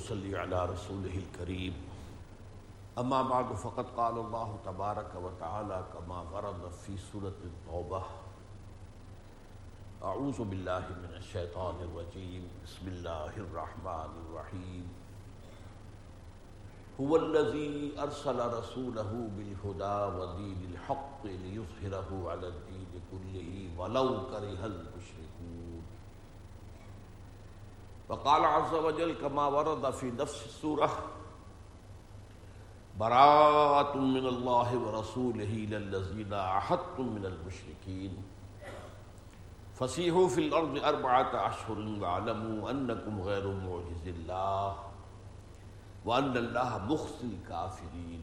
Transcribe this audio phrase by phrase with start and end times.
[0.00, 1.74] نحمده ونصلي على رسوله الكريم
[2.98, 8.02] أما بعد فقد قال الله تبارك وتعالى كما ورد في سورة التوبة
[10.02, 14.84] أعوذ بالله من الشيطان الرجيم بسم الله الرحمن الرحيم
[17.00, 25.19] هو الذي أرسل رسوله بالهدى ودين الحق ليظهره على الدين كله ولو كره المشركون
[28.10, 30.90] وقال عز وجل كما ورد في نفس السورة،
[32.98, 38.22] براءة من الله ورسوله للذين عهدتم من المشركين.
[39.74, 44.76] فسيحوا في الأرض أربعة أشهر واعلموا أنكم غير معجز الله،
[46.04, 48.22] وأن الله مخزي الكافرين.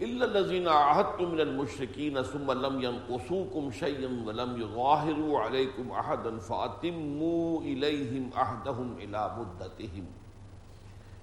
[0.00, 8.30] إلا الذين عاهدتم من المشركين ثم لم ينقصوكم شيئا ولم يظاهروا عليكم أحدا فأتموا إليهم
[8.34, 10.06] عهدهم إلى مدتهم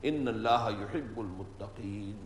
[0.05, 2.17] إن الله يحب المتقين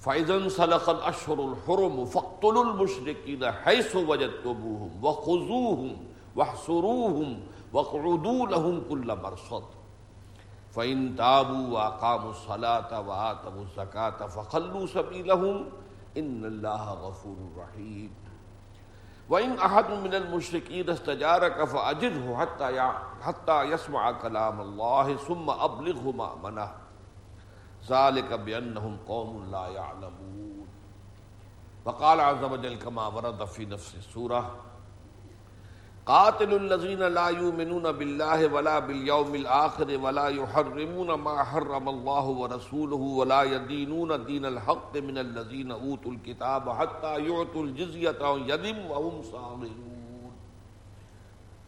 [0.00, 5.96] فإذا انسلخ الأشهر الحرم فاقتلوا المشركين حيث وجدتموهم وخذوهم
[6.36, 7.40] واحصروهم
[7.72, 9.64] واقعدوا لهم كل مرصد
[10.70, 15.66] فإن تابوا وأقاموا الصلاة وآتوا الزكاة فخلوا سبيلهم
[16.16, 18.14] إن الله غفور رحيم.
[19.28, 26.70] وإن أحد من المشركين استجارك فأجره حتى حتى يسمع كلام الله ثم أبلغه مأمنه.
[27.88, 30.68] ذلك بأنهم قوم لا يعلمون.
[31.84, 34.56] وقال عز وجل كما ورد في نفس السورة
[36.08, 43.42] قاتل الذين لا يؤمنون بالله ولا باليوم الآخر ولا يحرمون ما حرم الله ورسوله ولا
[43.42, 50.32] يدينون دين الحق من الذين أوتوا الكتاب حتى يعطوا الجزية عن يد وهم صاغرون.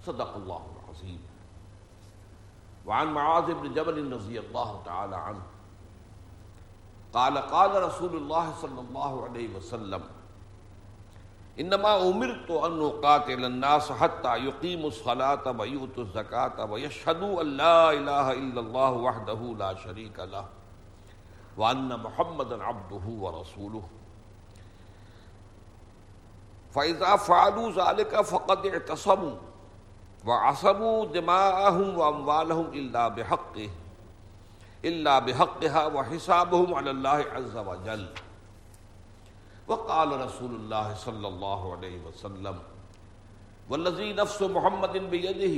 [0.06, 1.20] صدق الله العظيم.
[2.86, 5.42] وعن معاذ بن جبل رضي الله تعالى عنه.
[7.12, 10.02] قال قال رسول الله صلى الله عليه وسلم
[11.60, 18.60] انما امرت ان اقاتل الناس حتى يقيموا الصلاه ويؤتوا الزكاه ويشهدوا ان لا اله الا
[18.60, 20.46] الله وحده لا شريك له
[21.56, 23.82] وان محمدا عبده ورسوله.
[26.70, 29.36] فاذا فعلوا ذلك فقد اعتصموا
[30.26, 33.68] وعصموا دماءهم واموالهم الا بحقه
[34.84, 38.08] الا بحقها وحسابهم على الله عز وجل.
[39.70, 42.56] وقال رسول الله صلى الله عليه وسلم
[43.70, 45.56] والذي نفس محمد بيده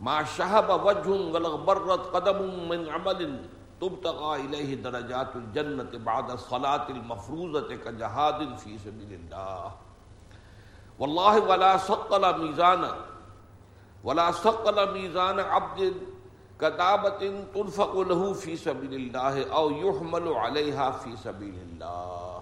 [0.00, 3.20] ما شهب وجه ولا برت قدم من عمل
[3.80, 9.72] تبتغى إليه درجات الجنة بعد الصلاة المفروضة كجهاد في سبيل الله
[10.98, 12.92] والله ولا ثقل ميزانا
[14.04, 15.94] ولا ثقل ميزان عبد
[16.58, 17.20] كتابة
[17.54, 22.37] تنفق له في سبيل الله أو يحمل عليها في سبيل الله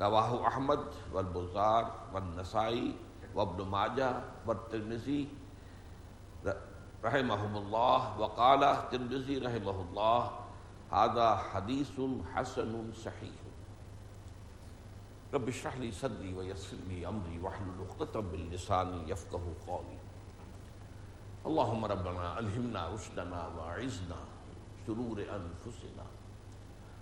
[0.00, 2.96] رواه احمد والبزار والنسائی
[3.34, 4.10] وابن ماجہ
[4.46, 5.24] والترمذی
[7.04, 10.30] رحمهم الله وقال ترمذی رحمه الله
[10.92, 12.00] هذا حديث
[12.34, 13.38] حسن صحيح
[15.34, 19.98] رب اشرح لي صدري ويسر لي امري واحلل عقدة من لساني يفقهوا قولي
[21.46, 24.20] اللهم ربنا الهمنا رشدنا واعذنا
[24.86, 26.19] شرور انفسنا۔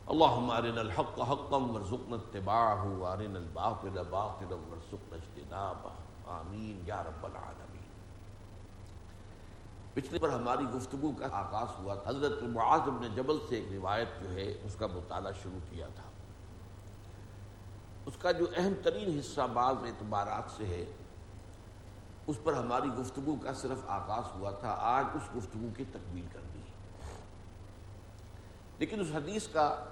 [0.08, 5.90] اللهم ارنا الحق حقا وارزقنا اتباعه وارنا الباطل باطلا وارزقنا اجتنابه
[6.26, 7.88] آمین۔ یا رب العالمین۔
[9.94, 14.08] پچھلے پر ہماری گفتگو کا آغاز ہوا تھا۔ حضرت معاذ بن جبل سے ایک روایت
[14.22, 16.11] جو ہے، اس کا مطالعہ شروع کیا تھا۔
[18.06, 20.84] اس کا جو اہم ترین حصہ بعض اعتبارات سے ہے،
[22.26, 26.40] اس پر ہماری گفتگو کا صرف آغاز ہوا تھا۔ آج اس گفتگو کی تکمیل کر
[26.54, 26.58] دی۔
[28.78, 29.84] لیکن اس حدیث کا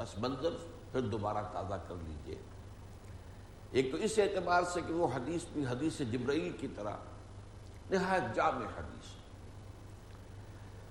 [0.00, 0.50] پس منظر
[0.92, 2.36] پھر دوبارہ تازہ کر لیجیے۔
[3.70, 6.96] ایک تو اس اعتبار سے کہ وہ حدیث بھی حدیث جبرائیل کی طرح
[7.90, 9.12] نہایت جامع حدیث۔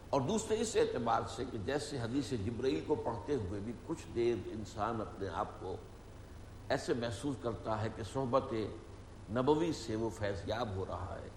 [0.10, 4.36] اور دوسرے اس اعتبار سے کہ جیسے حدیث جبرائیل کو پڑھتے ہوئے بھی کچھ دیر
[4.46, 5.76] انسان اپنے آپ کو
[6.70, 8.54] ایسے محسوس کرتا ہے کہ صحبت
[9.32, 11.30] نبوی سے وہ فیض یاب ہو رہا ہے۔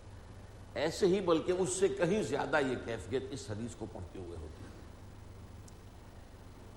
[0.75, 4.52] ایسے ہی بلکہ اس سے کہیں زیادہ یہ کیفیت اس حدیث کو پڑھتے ہوئے ہوتی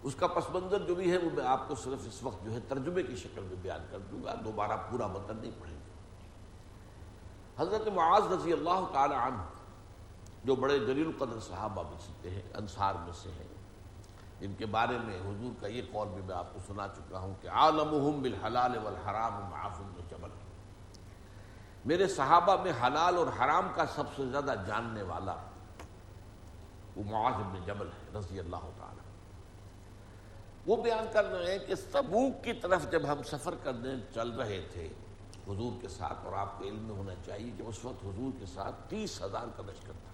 [0.06, 2.52] اس کا پس منظر جو بھی ہے وہ میں آپ کو صرف اس وقت جو
[2.52, 5.94] ہے ترجمے کی شکل میں بیان کر دوں گا۔ دوبارہ پورا متن نہیں پڑھیں گے۔
[7.58, 9.42] حضرت معاذ رضی اللہ تعالی عنہ،
[10.44, 13.48] جو بڑے جلیل القدر صحابہ میں سے ہیں، انصار میں سے ہیں
[14.40, 17.34] جن کے بارے میں حضور کا یہ قول بھی میں آپ کو سنا چکا ہوں
[17.42, 19.80] کہ عالمہم بالحلال والحرام معاف
[20.12, 20.30] جبل
[21.86, 25.36] میرے صحابہ میں حلال اور حرام کا سب سے زیادہ جاننے والا
[26.96, 29.05] وہ معاذ بن جبل ہے، رضی اللہ تعالی
[30.68, 34.66] وہ بیان کر رہے ہیں کہ سبوک کی طرف جب ہم سفر کرنے چل رہے
[34.74, 34.86] تھے،
[35.48, 38.46] حضور کے ساتھ اور آپ کو علم میں ہونا چاہیے کہ اس وقت حضور کے
[38.46, 40.12] ساتھ تیس ہزار کا لشکر تھا۔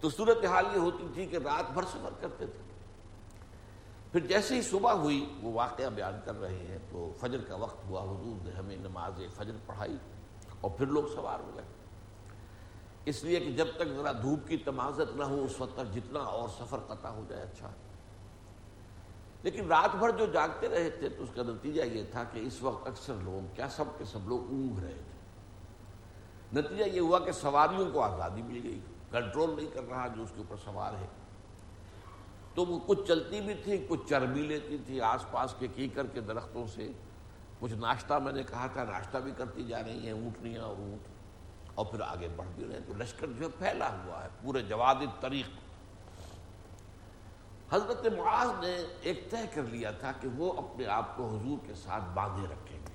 [0.00, 2.62] تو صورت حال یہ ہوتی تھی کہ رات بھر سفر کرتے تھے۔
[4.12, 7.84] پھر جیسے ہی صبح ہوئی، وہ واقعہ بیان کر رہے ہیں تو فجر کا وقت
[7.84, 9.96] ہوا، حضور نے ہمیں نماز فجر پڑھائی
[10.60, 11.64] اور پھر لوگ سوار ہو گئے۔
[13.04, 16.20] اس لیے کہ جب تک ذرا دھوپ کی تمازت نہ ہو، اس وقت تک جتنا
[16.20, 17.70] اور سفر قطع ہو جائے اچھا۔
[19.42, 22.62] لیکن رات بھر جو جاگتے رہے تھے تو اس کا نتیجہ یہ تھا کہ اس
[22.62, 25.10] وقت اکثر لوگ کیا سب کے سب لوگ اونگ رہے تھے۔
[26.60, 30.30] نتیجہ یہ ہوا کہ سواریوں کو آزادی مل گئی۔ کنٹرول نہیں کر رہا جو اس
[30.30, 31.06] کے اوپر سوار ہے۔
[32.54, 36.20] تو وہ کچھ چلتی بھی تھی، کچھ چربی لیتی تھی۔ آس پاس کے کیکر کے
[36.20, 36.92] درختوں سے
[37.60, 41.08] کچھ ناشتہ میں نے کہا تھا، ناشتہ بھی کرتی جا رہی ہیں، اونٹنیاں اور اونٹ۔
[41.74, 44.62] اور پھر آگے بڑھ بھی رہے ہیں تو لشکر جو ہے پھیلا ہوا ہے، پورے
[44.62, 45.46] جواد طریق
[47.70, 51.74] حضرت معاذ نے ایک طے کر لیا تھا کہ وہ اپنے آپ کو حضور کے
[51.74, 52.92] ساتھ باندھے رکھیں گے۔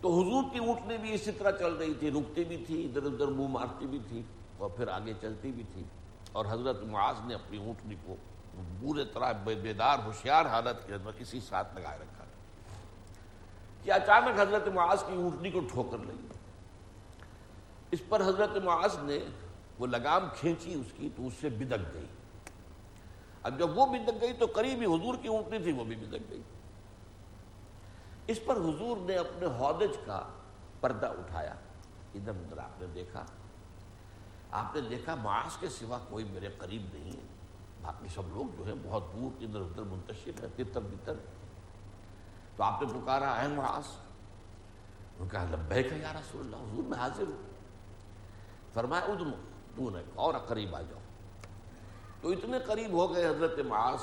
[0.00, 3.26] تو حضور کی اونٹنی بھی اسی طرح چل رہی تھی، رکتی بھی تھی، ادھر ادھر
[3.26, 4.22] منہ مارتی بھی تھی
[4.58, 5.82] اور پھر آگے چلتی بھی تھی۔
[6.32, 8.16] اور حضرت معاذ نے اپنی اونٹنی کو
[8.80, 12.24] پورے طرح بیدار، ہوشیار حالت کے اندر اسی ساتھ لگائے رکھا۔
[13.84, 16.26] کہ اچانک حضرت معاذ کی اونٹنی کو ٹھوکر لگی۔
[17.90, 19.18] اس پر حضرت معاذ نے
[19.78, 22.06] وہ لگام کھینچی اس کی تو اس سے بدک گئی۔
[23.42, 26.42] اب جب وہ بدک گئی تو قریبی حضور کی اونٹنی تھی، وہ بھی بدک گئی۔
[28.26, 30.26] اس پر حضور نے اپنے ہودج کا
[30.80, 31.54] پردہ اٹھایا۔
[32.14, 33.24] ادھر ادھر آپ نے دیکھا۔
[34.50, 37.22] آپ نے دیکھا معاذ کے سوا کوئی میرے قریب نہیں ہے۔
[37.82, 41.14] باقی سب لوگ جو ہے بہت دور، ادھر ادھر منتشر ہے تتر بتر
[42.56, 43.84] تو آپ نے پکارا ہے معاذ۔
[45.18, 47.50] ان کہا لبے کا یا رسول اللہ، حضور میں حاضر ہوں۔
[48.74, 49.24] فرمایا، ادھر
[49.76, 50.97] تو نے اور قریب آ جاؤ۔
[52.20, 54.00] تو اتنے قریب ہو گئے حضرت معاذ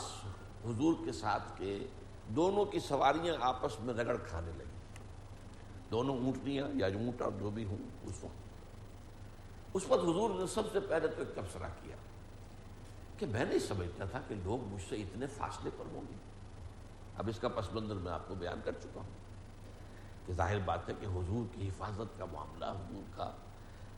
[0.65, 1.87] حضور کے ساتھ کے،
[2.27, 4.73] دونوں کی سواریاں آپس میں رگڑ کھانے لگی
[5.91, 10.79] دونوں اونٹنیاں یا اونٹا جو بھی ہوں، اس وقت۔ اس وقت حضور نے سب سے
[10.79, 11.95] پہلے تو ایک تبصرہ کیا
[13.17, 16.15] کہ میں نہیں سمجھتا تھا کہ لوگ مجھ سے اتنے فاصلے پر ہوں گے۔
[17.17, 19.13] اب اس کا پس منظر میں آپ کو بیان کر چکا ہوں
[20.25, 23.31] کہ ظاہر بات ہے کہ حضور کی حفاظت کا معاملہ، حضور کا،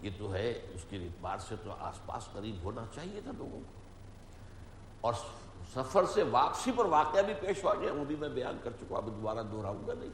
[0.01, 3.59] یہ تو ہے، اس کے اعتبار سے تو آس پاس قریب ہونا چاہیے تھا لوگوں
[3.59, 3.77] کو۔
[5.07, 5.13] اور
[5.73, 8.97] سفر سے واپسی پر واقعہ بھی پیش ہوا۔ گیا وہ بھی میں بیان کر چکا
[8.97, 10.09] اب دوبارہ دہراؤں گا نہیں۔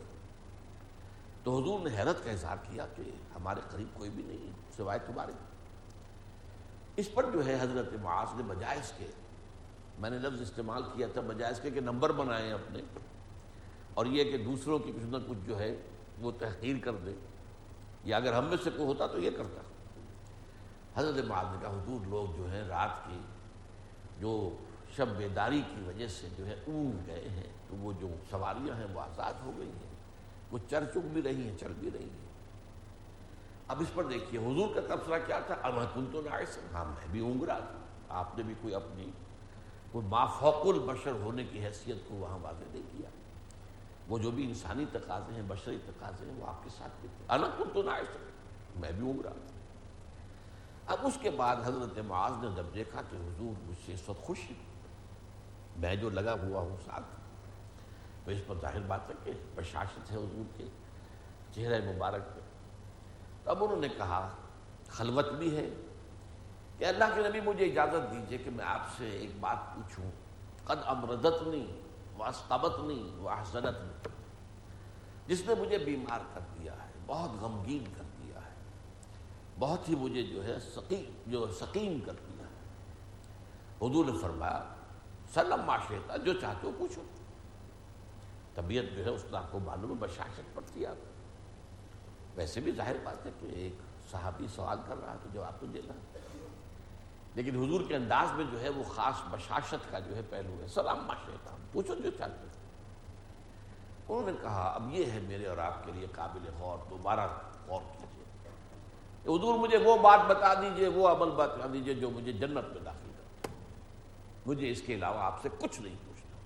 [1.44, 3.04] تو حضور نے حیرت کا اظہار کیا کہ
[3.36, 5.32] ہمارے قریب کوئی بھی نہیں سوائے تمہارے۔
[6.96, 9.08] اس پر جو ہے حضرت معاذ نے بجائے اس کے،
[10.00, 12.82] میں نے لفظ استعمال کیا تھا بجائے اس کے کہ نمبر بنائے اپنے،
[13.94, 15.76] اور یہ کہ دوسروں کی کچھ نہ کچھ جو ہے
[16.20, 17.14] وہ تحقیر کر دے
[18.04, 19.62] یا اگر ہم میں سے کوئی ہوتا تو یہ کرتا۔
[20.96, 23.20] حضرت معاذ نے کہا، حضور لوگ جو ہیں رات کی
[24.20, 24.34] جو
[24.98, 28.88] شب بیداری کی وجہ سے جو ہے اونگ گئے ہیں، تو وہ جو سواریاں ہیں
[28.94, 29.94] وہ آزاد ہو گئی ہیں۔
[30.52, 32.34] وہ چر چک بھی رہی ہیں، چل بھی رہی ہیں۔
[33.68, 37.08] اب اس پر دیکھیے، حضور کا تبصرہ کیا تھا؟ اب تم تو نائس ہاں میں
[37.12, 39.12] بھی اونگ رہا تھا۔ آپ نے بھی کوئی اپنی،
[39.92, 43.10] کوئی مافوق البشر ہونے کی حیثیت کو وہاں واضح نہیں کیا۔
[44.08, 47.26] وہ جو بھی انسانی تقاضے ہیں، بشری تقاضے ہیں، وہ آپ کے ساتھ بھی تھے۔
[47.28, 48.18] الگ تو نائس
[48.76, 49.54] میں بھی اونگ رہا تھا۔
[50.94, 54.22] اب اس کے بعد حضرت معاذ نے جب دیکھا کہ حضور مجھ سے اس وقت
[54.22, 54.40] خوش
[55.78, 57.04] میں جو لگا ہوا ہوں ساتھ
[58.26, 60.66] تو اس پر ظاہر بات ہے کہ بشاشت ہے حضور کے
[61.52, 62.40] چہرہ مبارک پہ۔
[63.44, 64.36] تب انہوں نے کہا،
[64.90, 65.70] خلوت بھی ہے۔
[66.78, 70.12] کہ اللہ کے نبی مجھے اجازت دیجیے کہ میں آپ سے ایک بات پوچھوں۔
[70.66, 71.68] قد امردت نہیں
[72.18, 74.08] واسطبت نہیں واحسنت نہیں
[75.28, 78.56] جس نے مجھے بیمار کر دیا ہے، بہت غمگین کر دیا ہے۔
[79.60, 82.72] بہت ہی مجھے جو ہے سقیم جو سقیم کر دیا ہے۔
[83.88, 84.64] حضور نے فرمایا
[85.34, 87.02] سلم معاشرتا جو چاہتے ہو پوچھو۔
[88.56, 90.96] طبیعت جو ہے اس کو معلوم ہے بشاشت پڑتی ہے۔ آپ
[92.36, 93.74] ویسے بھی ظاہر بات ہے کہ ایک
[94.12, 95.94] صحابی سوال کر رہا ہے تو جواب تو دینا۔
[97.36, 100.68] لیکن حضور کے انداز میں جو ہے وہ خاص بشاشت کا جو ہے پہلو ہے۔
[100.68, 102.48] سلام معاشرتا پوچھو جو چاہتے ہو۔
[104.10, 107.28] انہوں نے کہا، اب یہ ہے میرے اور آپ کے لیے قابل غور، دوبارہ
[107.68, 108.24] غور کیجیے
[109.36, 113.03] حضور مجھے وہ بات بتا دیجیے، وہ عمل بتا دیجیے جو مجھے جنت میں داخل
[114.46, 116.38] مجھے اس کے علاوہ آپ سے کچھ نہیں پوچھنا۔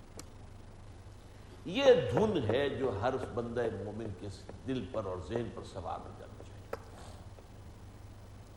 [1.65, 4.27] یہ دھن ہے جو ہر بندہ مومن کے
[4.67, 6.75] دل پر اور ذہن پر سوار ہو جانا چاہیے۔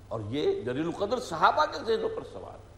[0.09, 2.71] اور یہ جلیل القدر صحابہ کے ذہنوں پر سوار ہے۔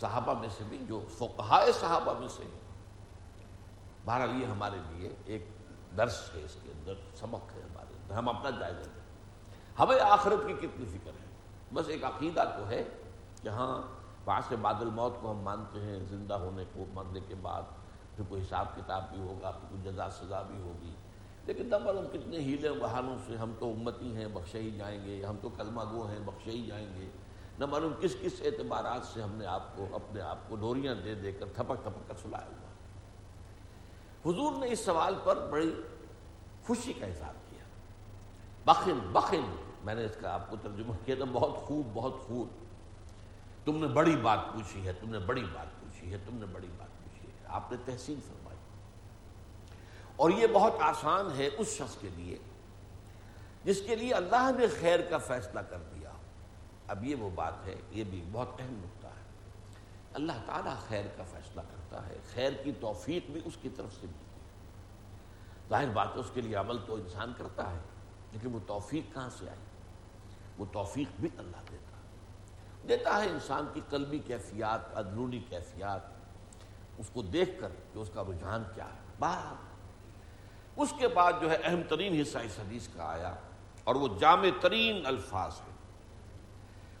[0.00, 2.42] صحابہ میں سے بھی جو فقہائے صحابہ میں سے
[4.04, 5.48] بہرحال یہ ہمارے لیے ایک
[5.96, 9.06] درس ہے، اس کے اندر سبق ہے ہمارے ہم اپنا جائزہ دیں
[9.78, 11.26] ہمیں آخرت کی کتنی فکر ہے؟
[11.74, 12.84] بس ایک عقیدہ تو ہے
[13.42, 13.95] کہ ہاں
[14.26, 17.62] بعض سے بادل موت کو ہم مانتے ہیں، زندہ ہونے کو، مرنے کے بعد
[18.16, 20.94] پھر کوئی حساب کتاب بھی ہوگا، پھر کوئی جزا سزا بھی ہوگی۔
[21.46, 25.24] لیکن تب ہم کتنے ہیلے بہانوں سے ہم تو امتی ہیں بخشے ہی جائیں گے،
[25.24, 27.08] ہم تو کلمہ گو ہیں بخشے ہی جائیں گے۔
[27.58, 31.14] نہ معلوم کس کس اعتبارات سے ہم نے آپ کو، اپنے آپ کو ڈوریاں دے
[31.14, 32.66] دے کر تھپک تھپک کر سلایا ہوا۔
[34.30, 35.82] حضور نے اس سوال پر بڑی
[36.66, 37.64] خوشی کا اظہار کیا۔
[38.64, 42.65] بخن بخن، میں نے اس کا آپ کو ترجمہ کیا تھا، بہت خوب بہت خوب۔
[43.66, 46.68] تم نے بڑی بات پوچھی ہے، تم نے بڑی بات پوچھی ہے، تم نے بڑی
[46.76, 48.58] بات پوچھی ہے۔ آپ نے تحسین فرمائی۔
[50.16, 52.38] اور یہ بہت آسان ہے اس شخص کے لیے،
[53.64, 56.10] جس کے لیے اللہ نے خیر کا فیصلہ کر دیا۔
[56.88, 59.24] اب یہ وہ بات ہے، یہ بھی بہت اہم نقطہ ہے۔
[60.12, 64.06] اللہ تعالیٰ خیر کا فیصلہ کرتا ہے، خیر کی توفیق بھی اس کی طرف سے
[64.06, 64.46] ملتی ہے۔
[65.68, 67.78] ظاہر بات ہے، اس کے لیے عمل تو انسان کرتا ہے،
[68.32, 69.60] لیکن وہ توفیق کہاں سے آئی؟
[70.58, 71.95] وہ توفیق بھی اللہ دیتا ہے۔
[72.88, 76.00] دیتا ہے انسان کی قلبی کیفیات اندرونی کیفیات،
[76.98, 79.54] اس کو دیکھ کر کہ اس کا رجحان کیا ہے۔ باہر
[80.76, 83.34] اس کے بعد جو ہے اہم ترین حصہ اس حدیث کا آیا
[83.84, 85.74] اور وہ جامع ترین الفاظ ہے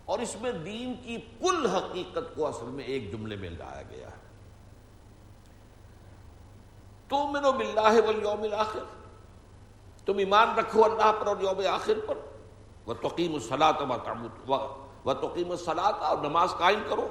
[0.04, 4.08] اور اس میں دین کی کل حقیقت کو اصل میں ایک جملے میں لایا گیا
[4.08, 4.24] ہے۔
[7.08, 8.84] تو منو بلّہ والیوم الآخر
[10.06, 12.18] تم ایمان رکھو اللہ پر اور یوم آخر پر
[12.86, 13.82] وہ توقیم الصلاط
[14.48, 17.08] و توقیم الصلاط اور نماز قائم کرو۔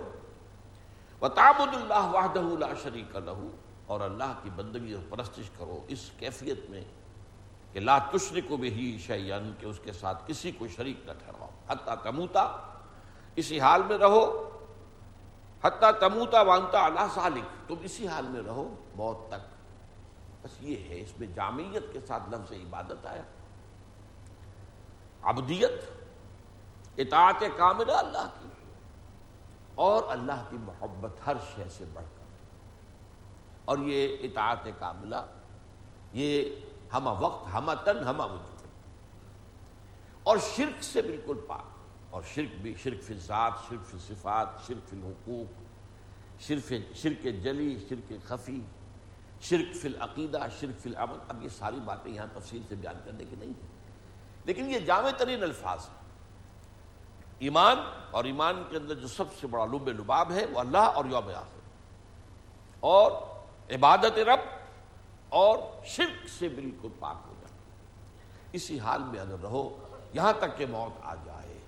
[1.21, 3.49] و تعبد اللہ وحدہ لا شریک لہو
[3.85, 6.83] اور اللہ کی بندگی اور پرستش کرو۔ اس کیفیت میں
[7.73, 11.49] کہ لا تشرک بھی ہی شیئن کہ اس کے ساتھ کسی کو شریک نہ ٹھہراؤ۔
[11.67, 12.57] حتیٰ تموتا،
[13.35, 14.49] اسی حال میں رہو۔
[15.63, 19.55] حتیٰ تموتا وانتا اللہ سالک تم اسی حال میں رہو، موت تک۔
[20.43, 23.21] بس یہ ہے، اس میں جامعیت کے ساتھ لفظ عبادت آیا۔
[25.21, 26.04] ابدیت
[26.97, 28.47] اطاعت کاملہ اللہ کی۔
[29.75, 32.23] اور اللہ کی محبت ہر شے سے بڑھ کر۔
[33.65, 35.15] اور یہ اطاعت کاملہ،
[36.13, 36.55] یہ
[36.93, 38.67] ہمہ وقت، ہمہ تن، ہمہ وجود۔
[40.23, 41.63] اور شرک سے بالکل پاک۔
[42.09, 45.65] اور شرک بھی، شرک فی ذات شرک فی صفات شرک فی الحقوق
[46.41, 48.61] شرف شرک جلی، شرک خفی،
[49.41, 53.25] شرک فی العقیدہ، شرک فی العمل۔ اب یہ ساری باتیں یہاں تفصیل سے بیان کرنے
[53.29, 53.67] کی نہیں ہیں۔
[54.45, 56.04] لیکن یہ جامع ترین الفاظ ہیں۔
[57.39, 57.77] ایمان
[58.11, 61.29] اور ایمان کے اندر جو سب سے بڑا لب لباب ہے وہ اللہ اور یوم
[61.29, 61.59] آخر۔
[62.79, 63.11] اور
[63.71, 64.39] عبادت رب
[65.29, 67.53] اور شرک سے بالکل پاک ہو جائے
[68.51, 69.77] اسی حال میں اگر رہو،
[70.13, 71.59] یہاں تک کہ موت آ جائے،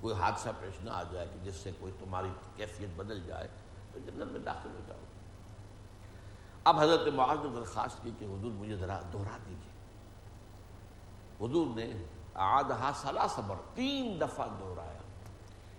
[0.00, 3.48] کوئی حادثہ پیش نہ آ جائے کہ جس سے کوئی تمہاری کیفیت بدل جائے،
[3.92, 4.98] تو جنت میں داخل ہو جاؤ۔
[6.64, 9.72] اب حضرت معاذ نے درخواست کی کہ حضور مجھے ذرا دوہرا دیجیے
[11.40, 11.92] حضور نے
[12.38, 14.98] آدھا سلا صبر، تین دفعہ دہرایا۔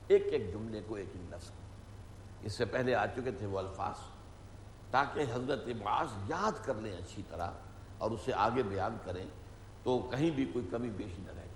[0.08, 1.52] ایک ایک جملے کو ایک ایک لفظ۔
[2.42, 3.96] اس سے پہلے آ چکے تھے وہ الفاظ۔
[4.92, 7.52] تاکہ حضرت معاذ یاد کر لیں اچھی طرح
[7.98, 9.26] اور اسے آگے بیان کریں
[9.84, 11.48] تو کہیں بھی کوئی کمی بیشی نہ رہ جائے۔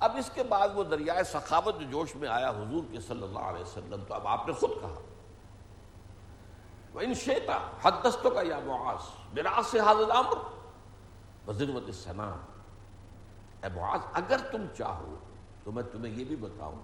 [0.00, 3.38] اب اس کے بعد وہ دریائے سخاوت جو جوش میں آیا حضور کے صلی اللہ
[3.38, 5.00] علیہ وسلم، تو اب آپ نے خود کہا۔
[6.92, 10.36] وہ ان شیتا حدستوں کا یا معاذ میرا سے حاضر عمر
[11.48, 12.57] وزرمت السلام
[13.62, 15.16] اے معاذ، اگر تم چاہو
[15.64, 16.76] تو میں تمہیں یہ بھی بتاؤں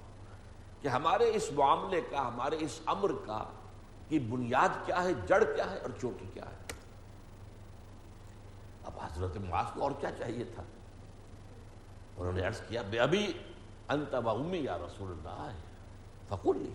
[0.82, 3.44] کہ ہمارے اس معاملے کا، ہمارے اس امر کا
[4.08, 6.56] کی بنیاد کیا ہے، جڑ کیا ہے اور چوٹی کیا ہے؟
[8.84, 10.62] اب حضرت معاذ کو اور کیا چاہیے تھا؟
[12.16, 13.32] انہوں نے عرض کیا، بے ابھی
[13.88, 15.50] انت و امی یا رسول اللہ۔
[16.28, 16.70] فقول لی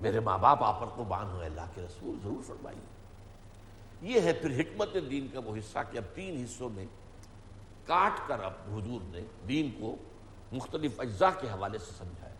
[0.00, 2.84] میرے ماں باپ آپ پر قربان ہوئے اللہ کے رسول، ضرور فرمائیے۔
[4.02, 6.86] یہ ہے پھر حکمت دین کا وہ حصہ کہ اب تین حصوں میں
[7.90, 9.96] کاٹ کر اب حضور نے دین کو
[10.52, 12.34] مختلف اجزاء کے حوالے سے سمجھایا۔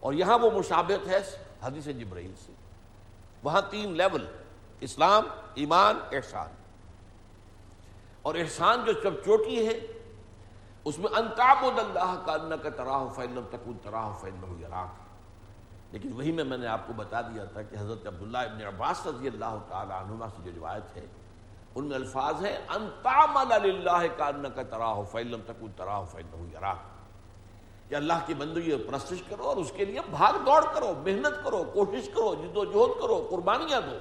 [0.00, 1.18] اور یہاں وہ مشابت ہے
[1.62, 2.52] حدیث جبرائیل سے۔
[3.42, 4.26] وہاں تین لیول،
[4.80, 5.24] اسلام،
[5.54, 6.48] ایمان، احسان۔
[8.22, 9.80] اور احسان جو جب چوٹی ہے،
[10.84, 15.02] اس میں انتاب اللہ کا ان کا تراہ فیلم تکن تراہ فیلم یراک۔
[15.92, 19.06] لیکن وہی میں میں نے آپ کو بتا دیا تھا کہ حضرت عبداللہ ابن عباس
[19.06, 21.06] رضی اللہ تعالی عنہ سے جو روایت ہے
[21.74, 25.02] ان میں الفاظ ہے اللہ کا ان کا تراہ
[25.76, 26.74] تراہ
[27.88, 31.64] کہ اللہ کی بندگی پرستش کرو اور اس کے لیے بھاگ دوڑ کرو، محنت کرو،
[31.72, 33.98] کوشش کرو، جد و جہد کرو، قربانیاں دو۔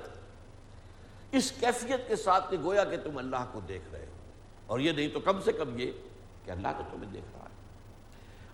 [1.31, 4.17] اس کیفیت کے ساتھ کہ گویا کہ تم اللہ کو دیکھ رہے ہو۔
[4.65, 5.91] اور یہ نہیں تو کم سے کم یہ
[6.45, 7.55] کہ اللہ تو تمہیں دیکھ رہا ہے۔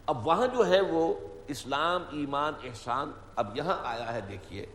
[0.06, 1.14] اب وہاں جو ہے وہ
[1.48, 4.66] اسلام، ایمان، احسان اب یہاں آیا ہے، دیکھیے۔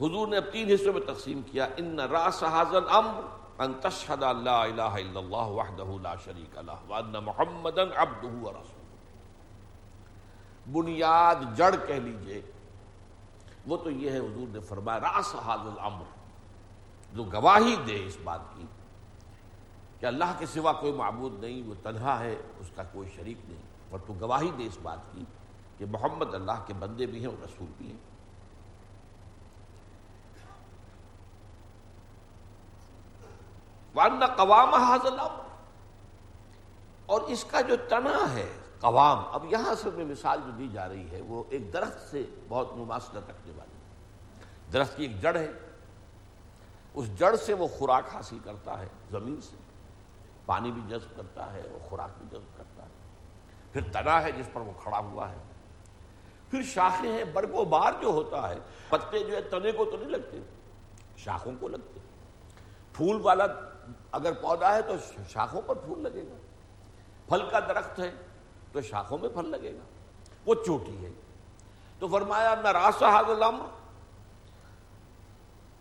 [0.00, 3.20] حضور نے اب تین حصوں میں تقسیم کیا۔ ان راس حاضل امر
[3.58, 8.80] ان تشہد اللہ الہ الا اللہ وحدہ لا شریک اللہ وان محمدن عبدہ ورسول
[10.72, 12.42] بنیاد جڑ کہہ لیجیے۔
[13.66, 16.04] وہ تو یہ ہے حضور نے فرمایا راس حاضل امر
[17.12, 18.64] جو گواہی دے اس بات کی
[20.00, 23.62] کہ اللہ کے سوا کوئی معبود نہیں، وہ تنہا ہے، اس کا کوئی شریک نہیں۔
[23.90, 25.24] اور تو گواہی دے اس بات کی
[25.78, 28.09] کہ محمد اللہ کے بندے بھی ہیں اور رسول بھی ہیں۔
[33.94, 35.20] وارنا قوام حاضل
[37.06, 40.88] اور اس کا جو تنا ہے، قوام، اب یہاں سے میں مثال جو دی جا
[40.88, 43.76] رہی ہے، وہ ایک درخت سے بہت مماثلت رکھنے والی
[44.72, 45.50] درخت کی ایک جڑ ہے۔
[46.94, 49.56] اس جڑ سے وہ خوراک حاصل کرتا ہے، زمین سے۔
[50.46, 52.88] پانی بھی جذب کرتا ہے اور خوراک بھی جذب کرتا ہے۔
[53.72, 55.36] پھر تنا ہے جس پر وہ کھڑا ہوا ہے۔
[56.50, 60.10] پھر شاخیں ہیں برگو بار جو ہوتا ہے، پتے جو ہے تنے کو تو نہیں
[60.10, 60.40] لگتے،
[61.16, 62.00] شاخوں کو لگتے۔
[62.92, 63.46] پھول والا
[64.12, 64.92] اگر پودا ہے تو
[65.28, 66.36] شاخوں پر پھول لگے گا۔
[67.28, 68.10] پھل کا درخت ہے
[68.72, 69.84] تو شاخوں میں پھل لگے گا۔
[70.46, 71.10] وہ چوٹی ہے۔
[71.98, 73.42] تو فرمایا، نہ راس حاضل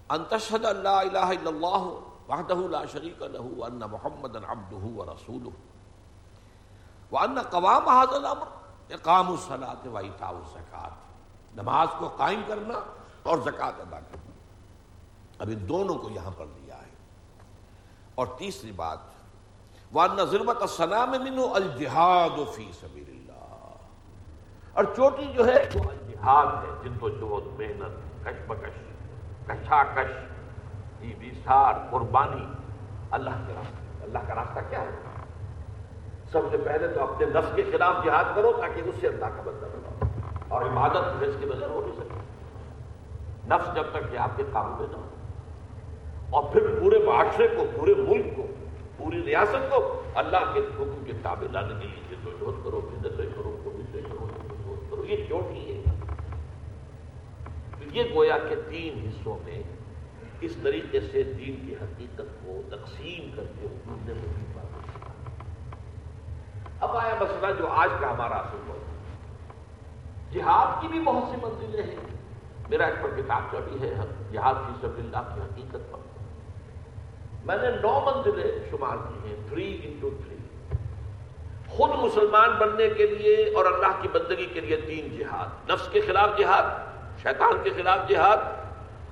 [0.10, 2.00] انتشد اللہ الہ الا اللہ
[2.30, 5.50] وحدہ لا شریک له وان محمد عبدہ ورسولہ
[7.12, 8.46] وان قوام هذا الامر
[8.94, 10.92] اقام الصلاۃ و ایتاء الزکات
[11.56, 12.80] نماز کو قائم کرنا
[13.24, 14.32] اور زکات ادا کرنا۔
[15.40, 16.46] اب ان دونوں کو یہاں پر
[18.20, 19.08] اور تیسری بات
[19.94, 26.74] وان ضربت السلام منه الجهاد فی سبیل اللہ اور چوٹی جو ہے وہ الجہاد ہے
[26.84, 28.78] جد و جہد، محنت کش بکش
[29.48, 30.12] کشاکش
[31.92, 32.46] قربانی،
[33.12, 34.96] اللہ کے راستے، اللہ کا راستہ کیا ہے؟
[36.32, 39.42] سب سے پہلے تو اپنے نفس کے خلاف جہاد کرو تاکہ اس سے اللہ کا
[39.46, 40.10] بندہ بناؤ
[40.48, 44.76] اور عبادت اس کے بغیر ہو نہیں سکتی۔ نفس جب تک کہ آپ کے قابو
[44.80, 45.06] میں نہ ہو۔
[46.30, 48.48] اور پھر پورے معاشرے کو، پورے ملک کو،
[48.98, 53.58] پوری ریاست کو اللہ کے حکم کے تابع لانے کے لیے تو کرو بزنس کرو
[53.64, 54.28] کوششیں کرو
[54.90, 55.84] کرو یہ چوٹ ہی ہے۔
[57.94, 59.64] یہ گویا کہ تین حصوں میں
[60.42, 64.14] اس طریقے سے دین کی حقیقت کو تقسیم کر کے نے
[66.80, 68.78] اب آیا مسئلہ جو آج کا ہمارا اصل ہو
[70.32, 71.96] جہاد کی بھی بہت سی منزلیں ہیں۔
[72.70, 73.94] میرا ایک پر کتاب کا بھی ہے،
[74.32, 76.09] جہاد کی سب اللہ کی حقیقت پر۔
[77.46, 80.36] میں نے نو منزلیں شمار کی ہیں تھری انٹو تھری
[81.68, 86.02] خود مسلمان بننے کے لیے اور اللہ کی بندگی کے لیے تین جہاد، نفس کے
[86.02, 86.64] خلاف جہاد،
[87.22, 88.38] شیطان کے خلاف جہاد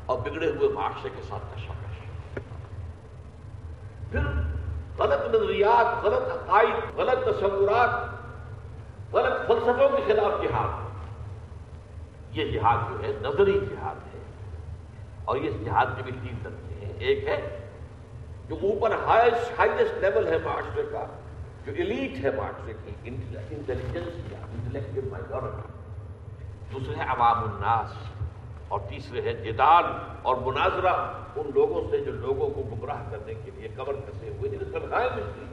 [0.06, 2.40] اور بگڑے ہوئے معاشرے کے ساتھ کشاکش
[4.12, 4.20] پھر
[4.98, 7.90] غلط نظریات، غلط عقائد، غلط تصورات،
[9.14, 10.86] غلط فلسفوں کے خلاف جہاد۔
[12.38, 14.20] یہ جہاد جو ہے نظری جہاد ہے
[15.26, 17.57] اور یہ جہاد کے بھی تین درجے ہیں۔ ایک ہے
[18.50, 21.06] جو اوپر ہائیسٹ لیول ہے معاشرے کا،
[21.66, 25.68] جو ایلیٹ ہے معاشرے کی انٹیلیجنس یا انٹلیکٹو مائنورٹی
[26.74, 27.94] دوسرے ہے عوام الناس۔
[28.68, 29.84] اور تیسرے ہے جدال
[30.22, 30.94] اور مناظرہ۔
[31.36, 35.10] ان لوگوں سے جو لوگوں کو گمراہ کرنے کے لیے کور کسے ہوئے، جنہیں تنخواہیں
[35.16, 35.46] ملتی۔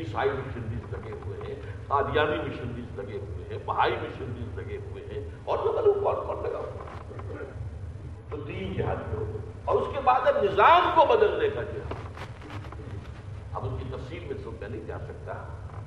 [0.00, 1.54] عیسائی مشنریز لگے ہوئے ہیں،
[1.86, 6.42] قادیانی مشنریز لگے ہوئے ہیں بہائی مشنریز لگے ہوئے ہیں، اور جو ملو کون کون
[6.42, 6.84] لگا ہوا۔
[8.30, 9.26] تو تین جہاد میں
[9.68, 11.94] اور اس کے بعد اب نظام کو بدلنے کا جہاد
[13.52, 15.32] اب اس کی تفصیل میں تو میں نہیں جا سکتا۔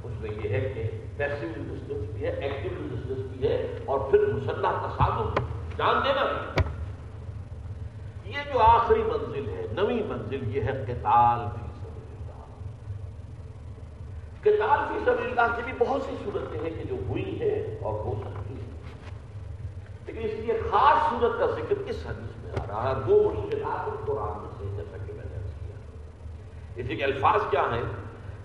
[0.03, 4.19] اس میں یہ ہے کہ پیسو ریزسٹنس بھی ہے ایکٹیو ریزسٹنس بھی ہے اور پھر
[4.19, 5.33] مسلح تصادم۔
[5.77, 6.25] جان دینا۔
[8.25, 12.43] یہ جو آخری منزل ہے نوی منزل، یہ ہے قتال فی سبیل اللہ۔
[14.41, 17.93] قتال فی سبیل اللہ کی بھی بہت سی صورتیں ہیں کہ جو ہوئی ہے اور
[17.93, 18.69] ہو سکتی ہے
[20.05, 24.07] لیکن اس لیے خاص صورت کا ذکر کس حدیث میں آ رہا ہے، دو مشکلات
[24.07, 25.75] قرآن میں سے جیسا کہ میں نے کیا۔
[26.75, 27.83] اسی کے الفاظ کیا ہیں؟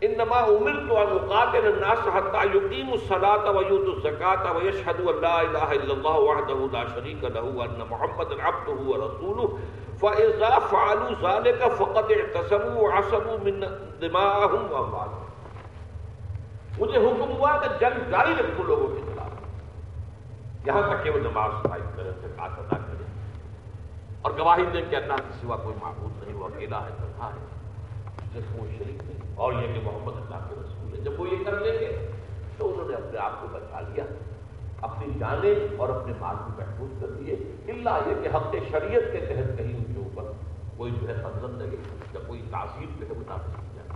[0.01, 5.93] انما امرت ان اقاتل الناس حتى يقيموا الصلاه ويؤتوا الزكاه ويشهدوا ان لا اله الا
[5.93, 9.47] الله وحده لا شريك له وان محمدا عبده ورسوله
[10.03, 13.65] فاذا فعلوا ذلك فقد اعتصموا وعصموا من
[14.01, 15.25] دماءهم واموالهم
[16.79, 21.53] مجھے حکم ہوا کہ جنگ جاری رکھو لوگوں کے خلاف۔ یہاں تک کہ وہ نماز
[21.63, 22.96] قائم کرے زکات ادا کرے
[24.27, 27.47] اور گواہی دیں کہ اللہ کے سوا کوئی معبود نہیں، وہ اکیلا ہے، تنہا ہے۔
[28.35, 31.45] جس کو شریک نہیں اور یہ کہ محمد اللہ کے رسول ہے جب وہ یہ
[31.45, 32.09] کر لیں گے
[32.57, 34.05] تو انہوں نے اپنے آپ کو بچا لیا۔
[34.81, 37.37] اپنی جانیں اور اپنے مال کو محفوظ کر دیے۔
[37.69, 40.33] اللہ یہ کہ حق شریعت کے تحت کہیں ان کے اوپر
[40.77, 41.77] کوئی جو ہے فضل لگے
[42.15, 43.89] یا کوئی تاثیر کے مطابق کی جائے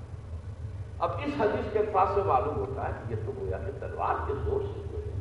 [0.98, 4.14] اب اس حدیث کے الفاظ سے معلوم ہوتا ہے کہ یہ تو گویا کہ تلوار
[4.26, 5.18] کے زور سے جو ہے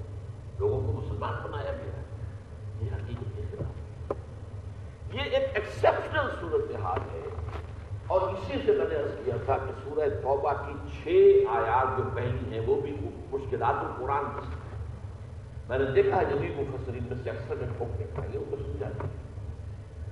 [0.59, 2.03] لوگوں کو مسلمان بنایا گیا ہے۔
[2.81, 3.28] یہ حقیقت
[5.13, 7.21] یہ ایک ایکسپشنل صورتحال ہے۔
[8.07, 11.07] اور اسی سے میں نے عرض کیا تھا کہ سورہ توبہ کی چھ
[11.49, 12.95] آیات جو پہلی ہیں وہ بھی
[13.31, 14.47] مشکلات القرآن کی
[15.69, 18.55] میں نے دیکھا جبھی مفسرین میں سے اکثر میں ٹھوک کے کھائیں گے ان کو
[18.55, 18.89] سمجھا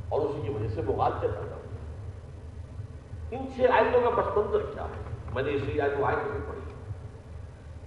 [0.10, 1.68] اور اسی کی وجہ سے مغالطے پیدا ہوتے
[3.36, 5.02] ان چھ آیتوں کا پس منظر کیا ہے؟
[5.34, 6.74] میں نے اسی آیت آیت بھی پڑھی۔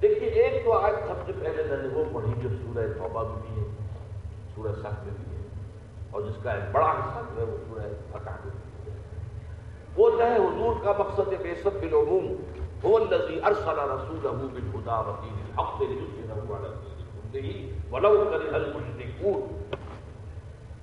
[0.03, 3.37] دیکھیے، ایک تو آیت سب سے پہلے میں نے وہ پڑھی جو سورہ توبہ میں
[3.49, 3.68] بھی ہے،
[4.55, 5.60] سورہ سخت میں بھی ہے۔
[6.11, 8.70] اور جس کا ایک بڑا حصہ جو ہے وہ سورہ فتح میں
[9.96, 12.37] وہ ہے حضور کا مقصد بیست بالعموم۔
[12.85, 19.40] هو الذي ارسل رسوله بالهدى ودين الحق ليظهره على الدين كله ولو كره المشركون۔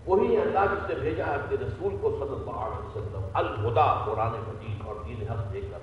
[0.06, 4.32] وہی اللہ جس نے بھیجا ہے اپنے رسول کو صلی اللہ علیہ وسلم الہدا قرآن
[4.48, 5.78] مجید اور دین حق دے کر،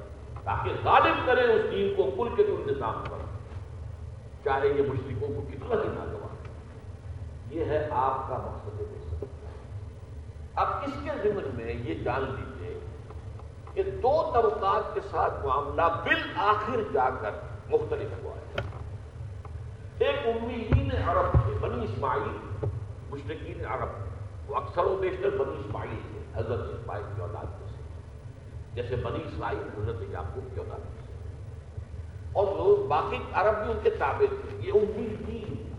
[0.44, 3.18] تاکہ غالب کرے اس دین کو، کل کے کل نظام پر۔
[4.44, 6.48] چاہے یہ مشرکوں کو کتنا ہی ناگوار۔
[7.54, 8.84] یہ ہے آپ کا مقصد بے
[10.54, 12.78] اب اس کے ذمن میں یہ جان لیجیے
[13.74, 17.30] کہ دو طبقات کے ساتھ معاملہ بالآخر جا کر
[17.70, 18.60] مختلف ہوا ہے۔
[19.98, 22.66] ایک امیدین عرب تھے، بنی اسماعیل
[23.10, 23.88] مشرقین عرب،
[24.50, 27.82] وہ اکثر و بیشتر بنی اسماعیل تھے، حضرت اسماعیل کی اولاد میں سے۔
[28.74, 31.12] جیسے بنی اسماعیل حضرت یعقوب کی اولاد میں سے۔
[32.32, 35.72] اور باقی عرب بھی ان کے تابع تھے، یہ امیدین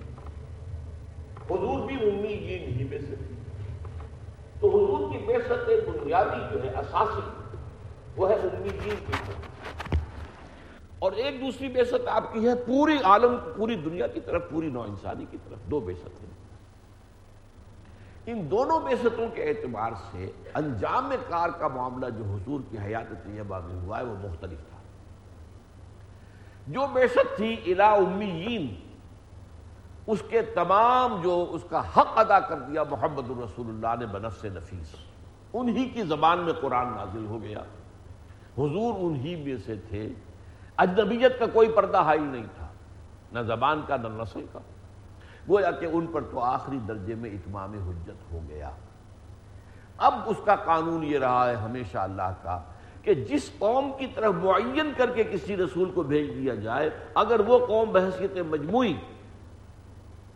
[1.50, 3.35] حضور بھی امیدین ہی میں سے تھے۔
[4.72, 5.38] تو حضور کی بے
[5.82, 7.22] بنیادی جو ہے، اساسی،
[8.18, 9.32] وہ ہے امیدین کی
[11.00, 14.82] اور ایک دوسری بے آپ کی ہے، پوری عالم، پوری دنیا کی طرف، پوری نو
[14.82, 16.46] انسانی کی طرف۔ دو بے ہیں۔
[18.26, 23.24] ان دونوں بے ستوں کے اعتبار سے انجام کار کا معاملہ جو حضور کی حیات
[23.24, 24.78] طیبہ میں ہوا ہے، وہ مختلف تھا۔
[26.68, 28.85] جو بے تھی الا امیین
[30.08, 34.46] اس کے تمام جو اس کا حق ادا کر دیا محمد الرسول اللہ نے بنفس
[34.46, 34.96] نفیس،
[35.54, 37.60] انہی کی زبان میں قرآن نازل ہو گیا۔
[38.58, 40.10] حضور انہی میں سے تھے۔
[40.78, 42.68] اجنبیت کا کوئی پردہ حائل نہیں تھا،
[43.32, 44.60] نہ زبان کا نہ نسل کا۔
[45.50, 48.70] گویا کہ ان پر تو آخری درجے میں اتمام حجت ہو گیا۔
[49.98, 52.60] اب اس کا قانون یہ رہا ہے ہمیشہ اللہ کا
[53.02, 57.40] کہ جس قوم کی طرف معین کر کے کسی رسول کو بھیج دیا جائے، اگر
[57.40, 58.94] وہ قوم بحثیت مجموعی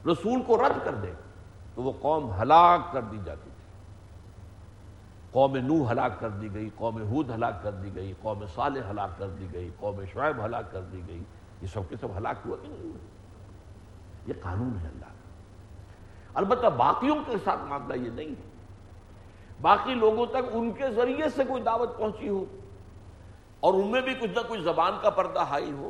[0.08, 1.12] رسول کو رد کر دے
[1.76, 3.60] تو وہ قوم ہلاک کر دی جاتی تھی۔
[5.32, 9.10] قوم نو ہلاک کر دی گئی، قوم حود ہلاک کر دی گئی، قوم صالح ہلاک
[9.18, 11.24] کر دی گئی، قوم شعیب ہلاک کر دی گئی۔
[11.62, 12.98] یہ سب کے سب ہلاک ہوا کہ نہیں ہوا
[14.28, 15.10] یہ قانون ہے اللہ۔ کا
[16.34, 18.50] البتہ باقیوں کے ساتھ معاملہ یہ نہیں ہے۔
[19.62, 22.46] باقی لوگوں تک ان کے ذریعے سے کوئی دعوت پہنچی ہو
[23.60, 25.90] اور ان میں بھی کچھ نہ کچھ زبان کا پردہ حائل ہو۔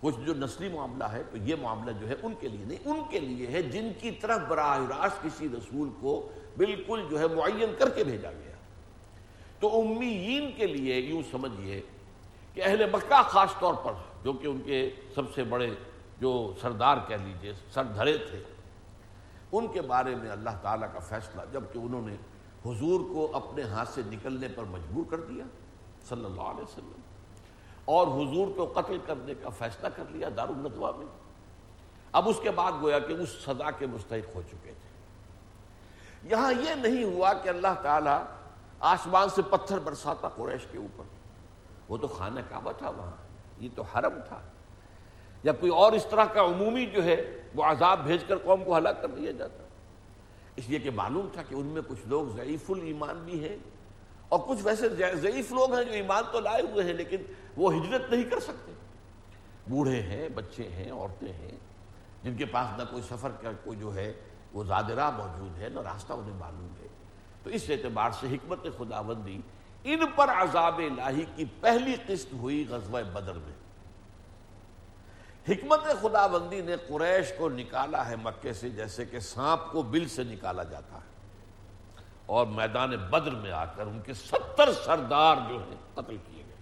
[0.00, 3.00] کچھ جو نسلی معاملہ ہے، تو یہ معاملہ جو ہے ان کے لیے نہیں، ان
[3.10, 7.74] کے لیے ہے جن کی طرف براہ راست کسی رسول کو بالکل جو ہے معین
[7.78, 8.56] کر کے بھیجا گیا۔
[9.60, 11.80] تو امیین کے لیے یوں سمجھیے
[12.54, 15.70] کہ اہل مکہ خاص طور پر، جو کہ ان کے سب سے بڑے
[16.20, 18.42] جو سردار کہہ لیجیے، سر دھرے تھے،
[19.52, 22.16] ان کے بارے میں اللہ تعالیٰ کا فیصلہ جبکہ انہوں نے
[22.66, 25.44] حضور کو اپنے ہاتھ سے نکلنے پر مجبور کر دیا،
[26.08, 27.00] صلی اللہ علیہ وسلم۔
[27.86, 31.06] اور حضور کو قتل کرنے کا فیصلہ کر لیا دار الدوا میں۔
[32.12, 34.96] اب اس کے بعد گویا کہ اس سزا کے مستحق ہو چکے تھے۔
[36.22, 38.22] یہاں یہ نہیں ہوا کہ اللہ تعالیٰ
[38.80, 41.04] آسمان سے پتھر برساتا قریش کے اوپر۔
[41.88, 43.26] وہ تو خانہ کعبہ تھا وہاں۔
[43.58, 44.40] یہ تو حرم تھا۔
[45.42, 48.76] یا کوئی اور اس طرح کا عمومی جو ہے وہ عذاب بھیج کر قوم کو
[48.76, 49.62] ہلاک کر دیا جاتا۔
[50.56, 53.56] اس لیے کہ معلوم تھا کہ ان میں کچھ لوگ ضعیف الایمان بھی ہیں۔
[54.28, 57.16] اور کچھ ویسے ضعیف لوگ ہیں جو ایمان تو لائے ہوئے ہیں، لیکن
[57.56, 58.72] وہ ہجرت نہیں کر سکتے۔
[59.68, 61.58] بوڑھے ہیں، بچے ہیں، عورتیں ہیں،
[62.22, 64.12] جن کے پاس نہ کوئی سفر کا کوئی جو ہے،
[64.52, 66.86] وہ زادرہ موجود ہے، نہ راستہ انہیں معلوم ہے۔
[67.42, 69.40] تو اس اعتبار سے حکمت خداوندی
[69.84, 73.66] ان پر عذاب الہی کی پہلی قسط ہوئی غزوہ بدر میں۔
[75.48, 80.08] حکمت خدا بندی نے قریش کو نکالا ہے مکے سے، جیسے کہ سانپ کو بل
[80.08, 81.05] سے نکالا جاتا ہے۔
[82.26, 86.54] اور میدان بدر میں آ کر ان کے ستر سردار جو ہیں قتل کیے گئے۔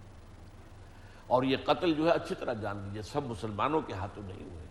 [1.27, 4.67] اور یہ قتل جو ہے اچھی طرح جان لیجیے سب مسلمانوں کے ہاتھوں نہیں ہوئے۔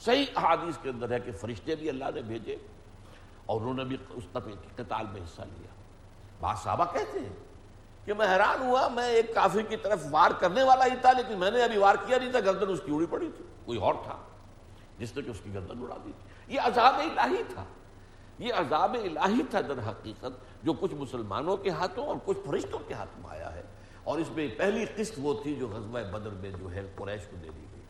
[0.00, 2.56] صحیح احادیث کے اندر ہے کہ فرشتے بھی اللہ نے بھیجے
[3.46, 4.24] اور انہوں نے بھی اس
[4.76, 5.68] قتال میں حصہ لیا۔
[6.40, 7.36] بات صحابہ کہتے ہیں
[8.04, 11.38] کہ میں حیران ہوا، میں ایک کافر کی طرف وار کرنے والا ہی تھا، لیکن
[11.38, 13.94] میں نے ابھی وار کیا نہیں تھا، گردن اس کی اڑی پڑی تھی۔ کوئی اور
[14.02, 14.16] تھا
[14.98, 17.64] جس نے کہ اس کی گردن اڑا دی تھی۔ یہ عذاب الہی تھا۔
[18.42, 22.94] یہ عذاب الہی تھا در حقیقت، جو کچھ مسلمانوں کے ہاتھوں اور کچھ فرشتوں کے
[22.94, 23.62] ہاتھ میں آیا ہے۔
[24.04, 27.36] اور اس میں پہلی قسط وہ تھی جو غزوہ بدر میں جو ہے قریش کو
[27.36, 27.80] دے دی گئی۔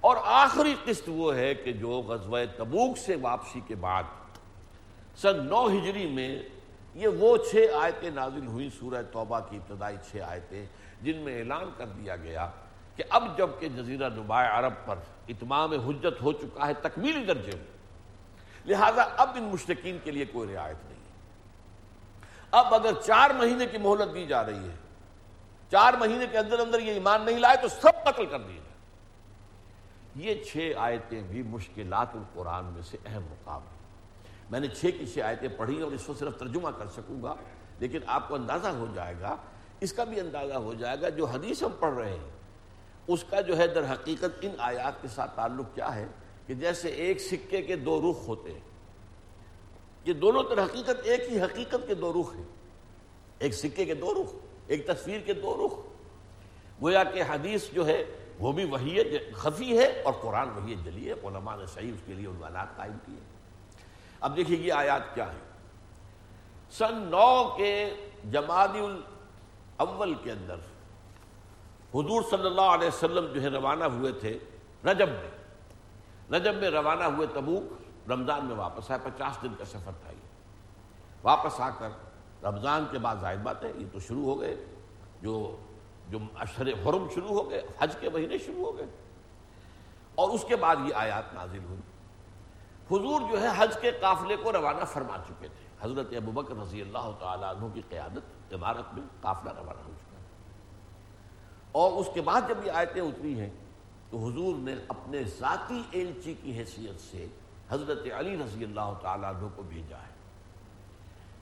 [0.00, 4.02] اور آخری قسط وہ ہے کہ جو غزوہ تبوک سے واپسی کے بعد
[5.16, 6.42] سن نو ہجری میں
[6.94, 10.66] یہ وہ چھ آیتیں نازل ہوئی سورہ توبہ کی ابتدائی چھ آیتیں،
[11.02, 12.50] جن میں اعلان کر دیا گیا
[12.96, 14.96] کہ اب جبکہ جزیرہ نمایاں عرب پر
[15.28, 17.79] اتمام حجت ہو چکا ہے، تکمیلی درجے میں
[18.66, 20.98] لہذا اب ان مشتقین کے لیے کوئی رعایت نہیں
[22.52, 24.74] اب اگر چار مہینے کی مہلت دی جا رہی ہے،
[25.72, 28.68] چار مہینے کے اندر اندر یہ ایمان نہیں لائے تو سب قتل کر دیے جائے
[30.16, 33.78] یہ چھ آیتیں بھی مشکلات القرآن میں سے اہم مقام ہیں۔
[34.50, 37.34] میں نے چھ کی چھ آیتیں پڑھی اور اس کو صرف ترجمہ کر سکوں گا،
[37.78, 39.36] لیکن آپ کو اندازہ ہو جائے گا،
[39.80, 42.30] اس کا بھی اندازہ ہو جائے گا جو حدیث ہم پڑھ رہے ہیں۔
[43.06, 46.06] اس کا جو ہے در حقیقت ان آیات کے ساتھ تعلق کیا ہے؟
[46.46, 48.60] کہ جیسے ایک سکے کے دو رخ ہوتے ہیں،
[50.04, 52.44] یہ دونوں در حقیقت، ایک ہی حقیقت کے دو رخ ہیں۔
[53.38, 54.34] ایک سکے کے دو رخ،
[54.66, 55.74] ایک تصویر کے دو رخ۔
[56.82, 58.04] گویا کہ حدیث جو ہے،
[58.38, 58.98] وہ بھی وہی
[59.32, 62.92] خفی ہے اور قرآن وہی جلی ہے، علماء نے صحیح اس کے لیے عنوانات قائم
[63.06, 63.18] کیے
[64.20, 65.38] اب دیکھیے یہ آیات کیا ہے
[66.70, 67.94] سن نو کے
[68.30, 70.56] جمادی الاول کے اندر
[71.94, 74.38] حضور صلی اللہ علیہ وسلم جو ہے روانہ ہوئے تھے
[74.84, 75.39] رجب میں۔
[76.32, 77.72] رجب میں روانہ ہوئے تبوک
[78.10, 80.28] رمضان میں واپس آئے، پچاس دن کا سفر تھا یہ۔
[81.22, 81.88] واپس آ کر
[82.42, 84.64] رمضان کے بعد ظاہر بات ہے، یہ تو شروع ہو گئے۔
[85.22, 85.56] جو
[86.08, 88.86] جو اشر حرم شروع ہو گئے، حج کے مہینے شروع ہو گئے۔
[90.14, 91.80] اور اس کے بعد یہ آیات نازل ہوئی۔
[92.90, 97.10] حضور جو ہے حج کے قافلے کو روانہ فرما چکے تھے۔ حضرت ابوبکر رضی اللہ
[97.18, 100.16] تعالیٰ عنہ کی قیادت عمارت میں قافلہ روانہ ہو چکا۔
[101.72, 103.50] اور اس کے بعد جب یہ آیتیں اتری ہیں
[104.10, 107.26] تو حضور نے اپنے ذاتی ایلچی کی حیثیت سے
[107.70, 110.14] حضرت علی رضی اللہ تعالیٰ عنہ کو بھیجا ہے